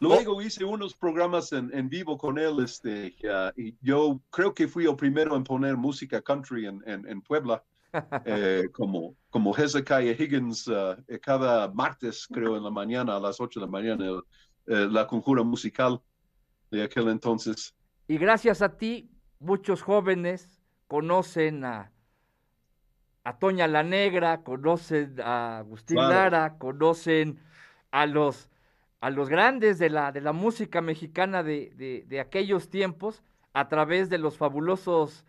Luego 0.00 0.40
hice 0.40 0.64
unos 0.64 0.94
programas 0.94 1.52
en, 1.52 1.70
en 1.74 1.88
vivo 1.88 2.16
con 2.16 2.38
él, 2.38 2.60
este, 2.62 3.14
ah, 3.30 3.52
y 3.56 3.76
yo 3.80 4.20
creo 4.30 4.54
que 4.54 4.68
fui 4.68 4.86
el 4.86 4.94
primero 4.96 5.34
en 5.36 5.42
poner 5.44 5.76
música 5.76 6.22
country 6.22 6.66
en, 6.66 6.82
en, 6.86 7.08
en 7.08 7.20
Puebla, 7.20 7.64
eh, 8.24 8.68
como, 8.72 9.16
como 9.30 9.56
Hezekiah 9.56 10.12
Higgins, 10.12 10.68
eh, 10.68 11.18
cada 11.20 11.68
martes, 11.68 12.26
creo, 12.30 12.56
en 12.56 12.62
la 12.64 12.70
mañana, 12.70 13.16
a 13.16 13.20
las 13.20 13.40
8 13.40 13.60
de 13.60 13.66
la 13.66 13.72
mañana, 13.72 14.06
el- 14.06 14.22
eh, 14.66 14.86
la 14.90 15.06
conjura 15.06 15.42
musical 15.42 16.00
de 16.70 16.82
aquel 16.82 17.08
entonces. 17.08 17.74
Y 18.06 18.18
gracias 18.18 18.60
a 18.62 18.76
ti, 18.76 19.10
muchos 19.40 19.82
jóvenes 19.82 20.62
conocen 20.86 21.64
a, 21.64 21.90
a 23.24 23.38
Toña 23.38 23.66
la 23.66 23.82
Negra, 23.82 24.42
conocen 24.42 25.20
a 25.20 25.58
Agustín 25.58 25.96
Claro. 25.96 26.14
Lara, 26.14 26.58
conocen 26.58 27.40
a 27.90 28.06
los, 28.06 28.50
a 29.00 29.10
los 29.10 29.28
grandes 29.28 29.78
de 29.78 29.90
la, 29.90 30.10
de 30.12 30.20
la 30.20 30.32
música 30.32 30.80
mexicana 30.80 31.42
de, 31.42 31.72
de- 31.76 32.04
de 32.08 32.20
aquellos 32.20 32.68
tiempos 32.68 33.22
a 33.52 33.68
través 33.68 34.08
de 34.10 34.18
los 34.18 34.36
fabulosos 34.36 35.24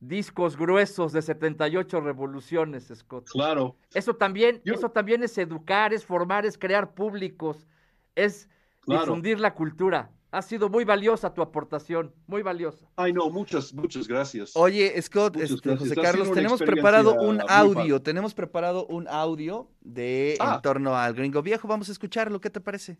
discos 0.00 0.56
gruesos 0.56 1.12
de 1.12 1.22
78 1.22 2.00
revoluciones, 2.00 2.90
Scott. 2.94 3.28
Claro. 3.30 3.76
Eso 3.94 4.14
también, 4.16 4.60
Yo- 4.64 4.74
eso 4.74 4.90
también 4.90 5.22
es 5.22 5.36
educar, 5.38 5.92
es 5.92 6.04
formar, 6.04 6.44
es 6.46 6.58
crear 6.58 6.94
públicos, 6.94 7.68
es 8.16 8.48
Claro. 8.80 9.02
difundir 9.02 9.38
la 9.38 9.54
cultura. 9.54 10.10
Ha 10.34 10.40
sido 10.40 10.70
muy 10.70 10.84
valiosa 10.84 11.34
tu 11.34 11.42
aportación, 11.42 12.14
muy 12.26 12.40
valiosa. 12.42 12.88
Ay, 12.96 13.12
no, 13.12 13.28
muchas, 13.28 13.74
muchas 13.74 14.08
gracias. 14.08 14.52
Oye, 14.56 15.00
Scott, 15.02 15.36
este, 15.36 15.56
gracias. 15.62 15.78
José 15.90 15.94
Carlos, 16.00 16.32
tenemos 16.32 16.62
preparado 16.62 17.14
un 17.20 17.42
audio, 17.50 17.74
padre. 17.96 18.00
tenemos 18.00 18.32
preparado 18.32 18.86
un 18.86 19.06
audio 19.08 19.68
de 19.82 20.36
Ah. 20.40 20.54
en 20.56 20.62
torno 20.62 20.96
al 20.96 21.12
gringo 21.12 21.42
viejo. 21.42 21.68
Vamos 21.68 21.90
a 21.90 21.92
escucharlo, 21.92 22.40
¿qué 22.40 22.48
te 22.48 22.62
parece? 22.62 22.98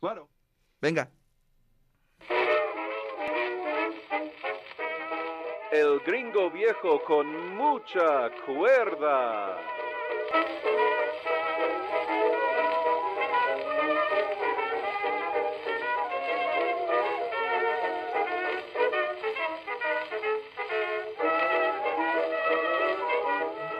Claro. 0.00 0.28
Venga. 0.80 1.10
El 5.72 5.98
gringo 6.06 6.50
viejo 6.52 7.02
con 7.04 7.56
mucha 7.56 8.30
cuerda. 8.46 9.56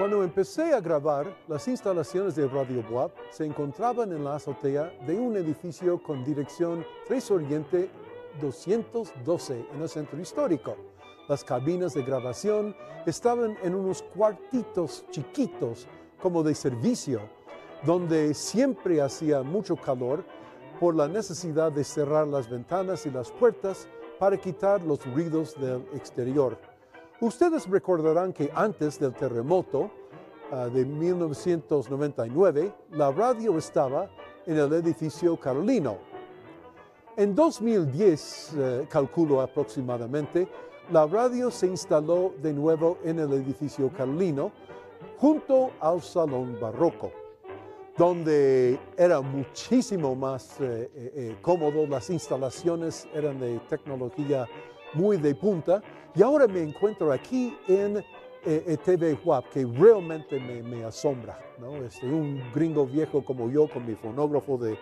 Cuando 0.01 0.25
empecé 0.25 0.73
a 0.73 0.81
grabar, 0.81 1.37
las 1.47 1.69
instalaciones 1.69 2.35
de 2.35 2.49
Radio 2.49 2.83
Buap 2.89 3.13
se 3.31 3.45
encontraban 3.45 4.11
en 4.13 4.25
la 4.25 4.37
azotea 4.37 4.91
de 5.07 5.21
un 5.21 5.37
edificio 5.37 6.03
con 6.03 6.25
dirección 6.25 6.87
3 7.07 7.31
Oriente 7.33 7.91
212 8.41 9.67
en 9.75 9.83
el 9.83 9.89
centro 9.91 10.19
histórico. 10.19 10.75
Las 11.29 11.45
cabinas 11.45 11.93
de 11.93 12.03
grabación 12.03 12.75
estaban 13.05 13.59
en 13.63 13.75
unos 13.75 14.01
cuartitos 14.01 15.05
chiquitos 15.11 15.87
como 16.23 16.43
de 16.43 16.55
servicio, 16.55 17.21
donde 17.85 18.33
siempre 18.33 19.03
hacía 19.03 19.43
mucho 19.43 19.77
calor 19.77 20.25
por 20.81 20.97
la 20.97 21.09
necesidad 21.09 21.73
de 21.73 21.85
cerrar 21.85 22.27
las 22.27 22.49
ventanas 22.49 23.05
y 23.05 23.11
las 23.11 23.31
puertas 23.31 23.87
para 24.19 24.39
quitar 24.39 24.81
los 24.83 25.05
ruidos 25.13 25.61
del 25.61 25.85
exterior. 25.93 26.70
Ustedes 27.21 27.69
recordarán 27.69 28.33
que 28.33 28.51
antes 28.55 28.99
del 28.99 29.13
terremoto 29.13 29.91
ah, 30.51 30.69
de 30.69 30.87
1999, 30.87 32.73
la 32.93 33.13
radio 33.13 33.59
estaba 33.59 34.09
en 34.47 34.57
el 34.57 34.73
edificio 34.73 35.39
Carolino. 35.39 35.99
En 37.19 37.35
2010, 37.35 38.55
eh, 38.57 38.87
calculo 38.89 39.43
aproximadamente, 39.43 40.49
la 40.91 41.07
radio 41.07 41.51
se 41.51 41.67
instaló 41.67 42.33
de 42.41 42.55
nuevo 42.55 42.97
en 43.05 43.19
el 43.19 43.35
edificio 43.35 43.93
Carolino 43.93 44.51
junto 45.19 45.73
al 45.79 46.01
Salón 46.01 46.59
Barroco, 46.59 47.13
donde 47.99 48.81
era 48.97 49.21
muchísimo 49.21 50.15
más 50.15 50.59
eh, 50.59 50.91
eh, 50.95 51.37
cómodo, 51.43 51.87
las 51.87 52.09
instalaciones 52.09 53.07
eran 53.13 53.39
de 53.39 53.59
tecnología 53.69 54.49
muy 54.95 55.17
de 55.17 55.35
punta 55.35 55.83
y 56.15 56.23
ahora 56.23 56.47
me 56.47 56.63
encuentro 56.63 57.13
aquí 57.13 57.57
en 57.69 58.05
eh, 58.43 58.65
eh, 58.67 58.77
TV 58.83 59.19
que 59.53 59.67
realmente 59.67 60.41
me, 60.41 60.83
asombra, 60.83 61.39
¿no? 61.59 61.77
Este, 61.77 62.07
un 62.07 62.43
gringo 62.55 62.87
viejo 62.87 63.23
como 63.23 63.51
yo 63.51 63.69
con 63.69 63.85
mi 63.85 63.95
fonógrafo 63.95 64.57
de 64.57 64.79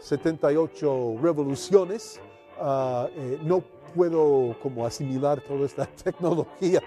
78 0.00 1.16
revoluciones, 1.22 2.20
ah, 2.58 3.08
eh, 3.14 3.38
no 3.42 3.62
puedo 3.94 4.56
como 4.60 4.84
asimilar 4.84 5.40
toda 5.40 5.66
esta 5.66 5.86
tecnología 6.04 6.82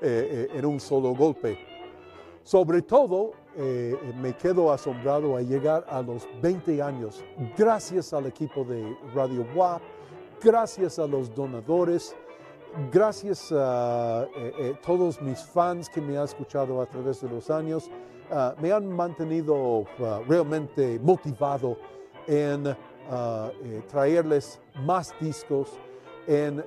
eh, 0.00 0.48
en 0.54 0.64
un 0.64 0.78
solo 0.78 1.12
golpe. 1.12 1.58
Sobre 2.44 2.80
todo, 2.80 3.32
me 4.22 4.34
quedo 4.34 4.72
asombrado 4.72 5.36
a 5.36 5.42
llegar 5.42 5.84
a 5.88 6.00
los 6.00 6.26
20 6.40 6.80
años, 6.80 7.22
gracias 7.58 8.14
al 8.14 8.24
equipo 8.24 8.64
de 8.64 8.96
Radio 9.12 9.44
WAP, 9.54 9.82
gracias 10.42 10.98
a 10.98 11.06
los 11.06 11.34
donadores, 11.34 12.14
gracias 12.92 13.50
a 13.52 14.26
eh, 14.36 14.52
eh, 14.58 14.74
todos 14.84 15.20
mis 15.20 15.42
fans 15.42 15.88
que 15.88 16.00
me 16.00 16.16
han 16.16 16.24
escuchado 16.24 16.80
a 16.80 16.86
través 16.86 17.20
de 17.20 17.28
los 17.28 17.50
años, 17.50 17.90
ah, 18.30 18.54
me 18.60 18.72
han 18.72 18.88
mantenido 18.88 19.84
ah, 20.00 20.20
realmente 20.26 20.98
motivado 21.02 21.76
en 22.26 22.76
ah, 23.10 23.50
eh, 23.64 23.82
traerles 23.90 24.60
más 24.84 25.14
discos, 25.20 25.78
en 26.26 26.62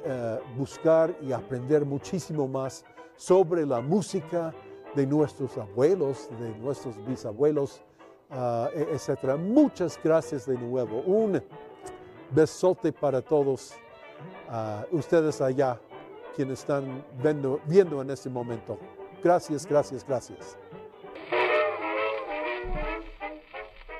buscar 0.58 1.16
y 1.22 1.32
aprender 1.32 1.86
muchísimo 1.86 2.48
más 2.48 2.84
sobre 3.16 3.64
la 3.64 3.80
música 3.80 4.52
de 4.96 5.06
nuestros 5.06 5.56
abuelos, 5.56 6.32
de 6.40 6.50
nuestros 6.58 6.96
bisabuelos, 7.06 7.84
e- 8.74 8.88
etcétera. 8.92 9.38
Muchas 9.38 10.00
gracias 10.04 10.48
de 10.48 10.58
nuevo. 10.58 11.02
Un 11.02 11.44
besote 12.32 12.92
para 12.92 13.22
todos 13.22 13.74
ah, 14.50 14.86
ustedes 14.92 15.42
allá, 15.42 15.80
quienes 16.36 16.60
están 16.60 17.06
viendo, 17.22 17.62
viendo 17.66 18.02
en 18.02 18.10
este 18.10 18.30
momento. 18.30 18.80
Gracias, 19.24 19.66
gracias, 19.66 20.06
gracias. 20.08 20.58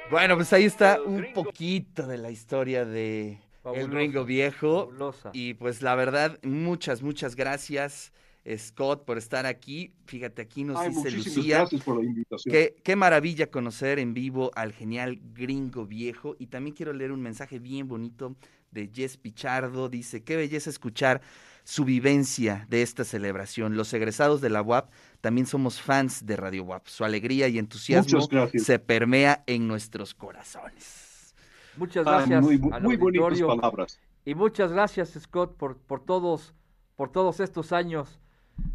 Bueno, 0.10 0.36
pues 0.36 0.52
ahí 0.52 0.66
está 0.66 0.96
El 0.96 1.02
un 1.04 1.34
poquito 1.34 2.06
de 2.06 2.18
la 2.18 2.32
historia 2.32 2.84
de 2.84 3.30
El 3.30 3.38
Fabuloso, 3.64 3.90
Gringo 3.92 4.26
Viejo. 4.26 4.80
fabulosa. 4.88 5.30
Y 5.34 5.54
pues 5.54 5.82
la 5.82 5.96
verdad, 5.96 6.38
muchas, 6.44 7.02
muchas 7.02 7.36
gracias. 7.36 8.12
Scott, 8.58 9.06
por 9.06 9.18
estar 9.18 9.46
aquí. 9.46 9.94
Fíjate, 10.06 10.42
aquí 10.42 10.64
nos 10.64 10.78
Ay, 10.80 10.90
dice 10.90 11.12
Lucía. 11.12 11.60
gracias 11.60 11.84
por 11.84 11.98
la 11.98 12.06
invitación. 12.06 12.52
Qué, 12.52 12.76
qué 12.84 12.96
maravilla 12.96 13.52
conocer 13.52 14.00
en 14.00 14.14
vivo 14.14 14.52
al 14.56 14.74
genial 14.74 15.20
gringo 15.34 15.86
viejo. 15.86 16.36
Y 16.40 16.48
también 16.48 16.76
quiero 16.76 16.94
leer 16.94 17.12
un 17.12 17.22
mensaje 17.22 17.60
bien 17.60 17.88
bonito 17.88 18.36
de 18.72 18.90
Jess 18.94 19.18
Pichardo. 19.18 19.90
Dice, 19.90 20.24
qué 20.24 20.36
belleza 20.38 20.70
escuchar 20.72 21.22
su 21.64 21.86
vivencia 21.86 22.66
de 22.70 22.82
esta 22.82 23.04
celebración. 23.04 23.78
Los 23.78 23.94
egresados 23.94 24.42
de 24.42 24.50
la 24.50 24.64
UAP 24.64 24.92
también 25.22 25.46
somos 25.46 25.80
fans 25.80 26.26
de 26.26 26.36
Radio 26.36 26.64
UAP. 26.64 26.88
Su 26.88 27.06
alegría 27.06 27.48
y 27.48 27.60
entusiasmo 27.60 28.28
se 28.56 28.80
permea 28.80 29.44
en 29.46 29.68
nuestros 29.68 30.16
corazones. 30.16 31.36
Muchas 31.78 32.08
Ah, 32.08 32.18
gracias 32.18 32.42
muy, 32.42 32.58
muy 32.58 32.98
bonitas 32.98 33.40
palabras. 33.40 34.00
Y 34.26 34.34
muchas 34.36 34.72
gracias, 34.72 35.12
Scott, 35.20 35.56
por, 35.56 35.78
por 35.78 36.04
todos, 36.04 36.54
por 36.96 37.12
todos 37.12 37.40
estos 37.40 37.72
años 37.72 38.20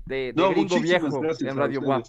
de, 0.07 0.17
de 0.17 0.33
No, 0.35 0.51
Gringo 0.51 0.81
Viejo 0.81 1.21
gracias 1.21 1.51
en 1.51 1.57
Radio 1.57 1.81
WAP. 1.81 2.07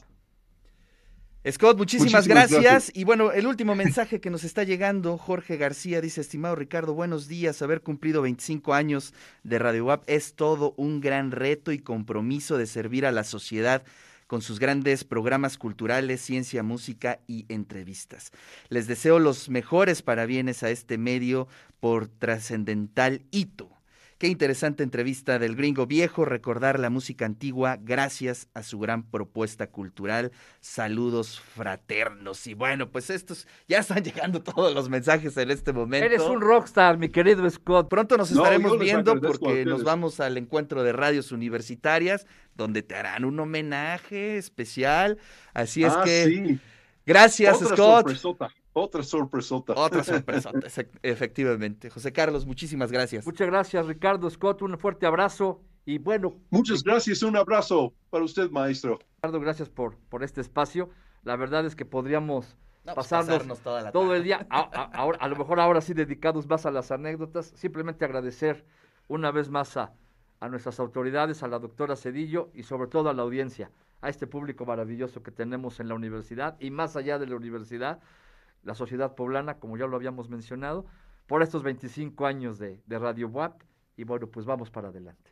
Scott, 1.50 1.78
muchísimas, 1.78 2.12
Muchísimas 2.12 2.28
gracias. 2.28 2.62
gracias. 2.62 2.92
Y 2.96 3.06
bueno, 3.06 3.32
el 3.32 3.48
último 3.48 3.74
mensaje 3.74 4.20
que 4.20 4.30
nos 4.30 4.44
está 4.44 4.64
llegando, 4.64 5.18
Jorge 5.18 5.56
García 5.56 6.02
dice, 6.02 6.20
estimado 6.20 6.56
Ricardo, 6.56 6.94
buenos 6.94 7.30
días. 7.30 7.62
Haber 7.62 7.82
cumplido 7.82 8.22
25 8.24 8.74
años 8.74 9.14
de 9.44 9.58
Radio 9.58 9.86
WAP 9.86 10.04
es 10.08 10.34
todo 10.34 10.74
un 10.76 11.00
gran 11.00 11.32
reto 11.32 11.72
y 11.72 11.80
compromiso 11.80 12.58
de 12.58 12.68
servir 12.68 13.06
a 13.06 13.14
la 13.14 13.24
sociedad 13.24 13.84
con 14.28 14.42
sus 14.42 14.60
grandes 14.60 15.06
programas 15.06 15.58
culturales, 15.58 16.20
ciencia, 16.20 16.64
música 16.64 17.20
y 17.28 17.46
entrevistas. 17.48 18.32
Les 18.68 18.88
deseo 18.88 19.18
los 19.20 19.48
mejores 19.48 20.02
parabienes 20.02 20.64
a 20.64 20.70
este 20.70 20.98
medio 20.98 21.48
por 21.80 22.10
trascendental 22.10 23.22
hito. 23.32 23.77
Qué 24.18 24.26
interesante 24.26 24.82
entrevista 24.82 25.38
del 25.38 25.56
gringo 25.56 25.86
viejo, 25.86 26.26
recordar 26.26 26.80
la 26.80 26.90
música 26.90 27.28
antigua 27.28 27.78
gracias 27.80 28.48
a 28.56 28.64
su 28.64 28.80
gran 28.80 29.04
propuesta 29.04 29.68
cultural. 29.68 30.32
Saludos 30.60 31.40
fraternos. 31.40 32.48
Y 32.48 32.56
bueno, 32.56 32.90
pues 32.90 33.12
estos 33.12 33.48
ya 33.68 33.78
están 33.78 34.04
llegando 34.04 34.42
todos 34.42 34.74
los 34.74 34.90
mensajes 34.90 35.38
en 35.38 35.52
este 35.52 35.72
momento. 35.72 36.08
Eres 36.08 36.24
un 36.24 36.42
rockstar, 36.42 36.98
mi 36.98 37.10
querido 37.10 37.48
Scott. 37.48 37.90
Pronto 37.90 38.18
nos 38.18 38.32
No, 38.32 38.42
estaremos 38.42 38.80
viendo 38.80 39.22
porque 39.22 39.66
nos 39.66 39.84
vamos 39.84 40.20
al 40.20 40.38
encuentro 40.38 40.82
de 40.82 40.94
radios 40.94 41.32
universitarias 41.32 42.26
donde 42.56 42.82
te 42.82 42.96
harán 42.96 43.24
un 43.24 43.40
homenaje 43.40 44.38
especial. 44.38 45.20
Así 45.54 45.84
es 45.84 45.94
ah, 45.94 46.02
que 46.04 46.26
sí. 46.26 46.60
gracias 47.06 47.62
Otra 47.62 47.76
Scott. 47.76 48.06
sorpresota. 48.08 48.50
Otra 48.80 49.02
sorpresota. 49.04 49.74
Otra 49.76 50.04
sorpresa, 50.04 50.52
efectivamente. 51.02 51.90
José 51.90 52.12
Carlos, 52.14 52.46
muchísimas 52.46 52.92
gracias. 52.92 53.26
Muchas 53.26 53.48
gracias, 53.48 53.86
Ricardo 53.88 54.30
Scott. 54.30 54.62
Un 54.62 54.78
fuerte 54.78 55.06
abrazo. 55.06 55.62
Y 55.86 55.98
bueno, 56.00 56.36
Muchas 56.50 56.84
gracias. 56.84 57.24
Un 57.24 57.38
abrazo 57.38 57.94
para 58.10 58.24
usted, 58.24 58.50
maestro. 58.52 59.00
Ricardo, 59.18 59.40
gracias 59.40 59.70
por, 59.70 59.96
por 60.10 60.24
este 60.24 60.42
espacio. 60.42 60.90
La 61.24 61.36
verdad 61.36 61.66
es 61.66 61.76
que 61.76 61.86
podríamos 61.86 62.58
No, 62.86 62.94
pues, 62.94 62.96
pasarnos, 63.08 63.34
pasarnos 63.36 63.60
toda 63.62 63.82
la 63.82 63.92
todo 63.92 64.14
el 64.14 64.24
día, 64.24 64.46
a, 64.50 64.60
a- 64.60 64.84
ahora, 64.98 65.18
a 65.22 65.28
lo 65.28 65.36
mejor 65.38 65.60
ahora 65.60 65.82
sí 65.82 65.94
dedicados 65.94 66.46
más 66.48 66.66
a 66.66 66.72
las 66.72 66.92
anécdotas. 66.92 67.48
Simplemente 67.56 68.06
agradecer 68.06 68.66
una 69.08 69.32
vez 69.32 69.50
más 69.50 69.76
a, 69.78 69.94
a 70.42 70.50
nuestras 70.50 70.80
autoridades, 70.80 71.42
a 71.42 71.48
la 71.48 71.58
doctora 71.60 71.96
Cedillo 71.96 72.50
y 72.54 72.64
sobre 72.64 72.88
todo 72.90 73.10
a 73.10 73.14
la 73.14 73.24
audiencia, 73.24 73.72
a 74.02 74.10
este 74.10 74.28
público 74.28 74.66
maravilloso 74.66 75.24
que 75.24 75.32
tenemos 75.32 75.80
en 75.80 75.88
la 75.88 75.96
universidad 75.96 76.58
y 76.60 76.70
más 76.70 76.96
allá 76.98 77.18
de 77.18 77.28
la 77.28 77.38
universidad, 77.38 78.00
la 78.64 78.76
sociedad 78.76 79.16
poblana, 79.16 79.60
como 79.60 79.78
ya 79.78 79.88
lo 79.88 79.96
habíamos 79.96 80.30
mencionado, 80.30 80.86
por 81.28 81.44
estos 81.44 81.64
25 81.64 82.26
años 82.26 82.60
de, 82.60 82.82
de 82.86 83.00
Radio 83.00 83.28
WAP. 83.30 83.62
Y 83.96 84.04
bueno, 84.04 84.28
pues 84.28 84.46
vamos 84.46 84.70
para 84.70 84.90
adelante. 84.90 85.24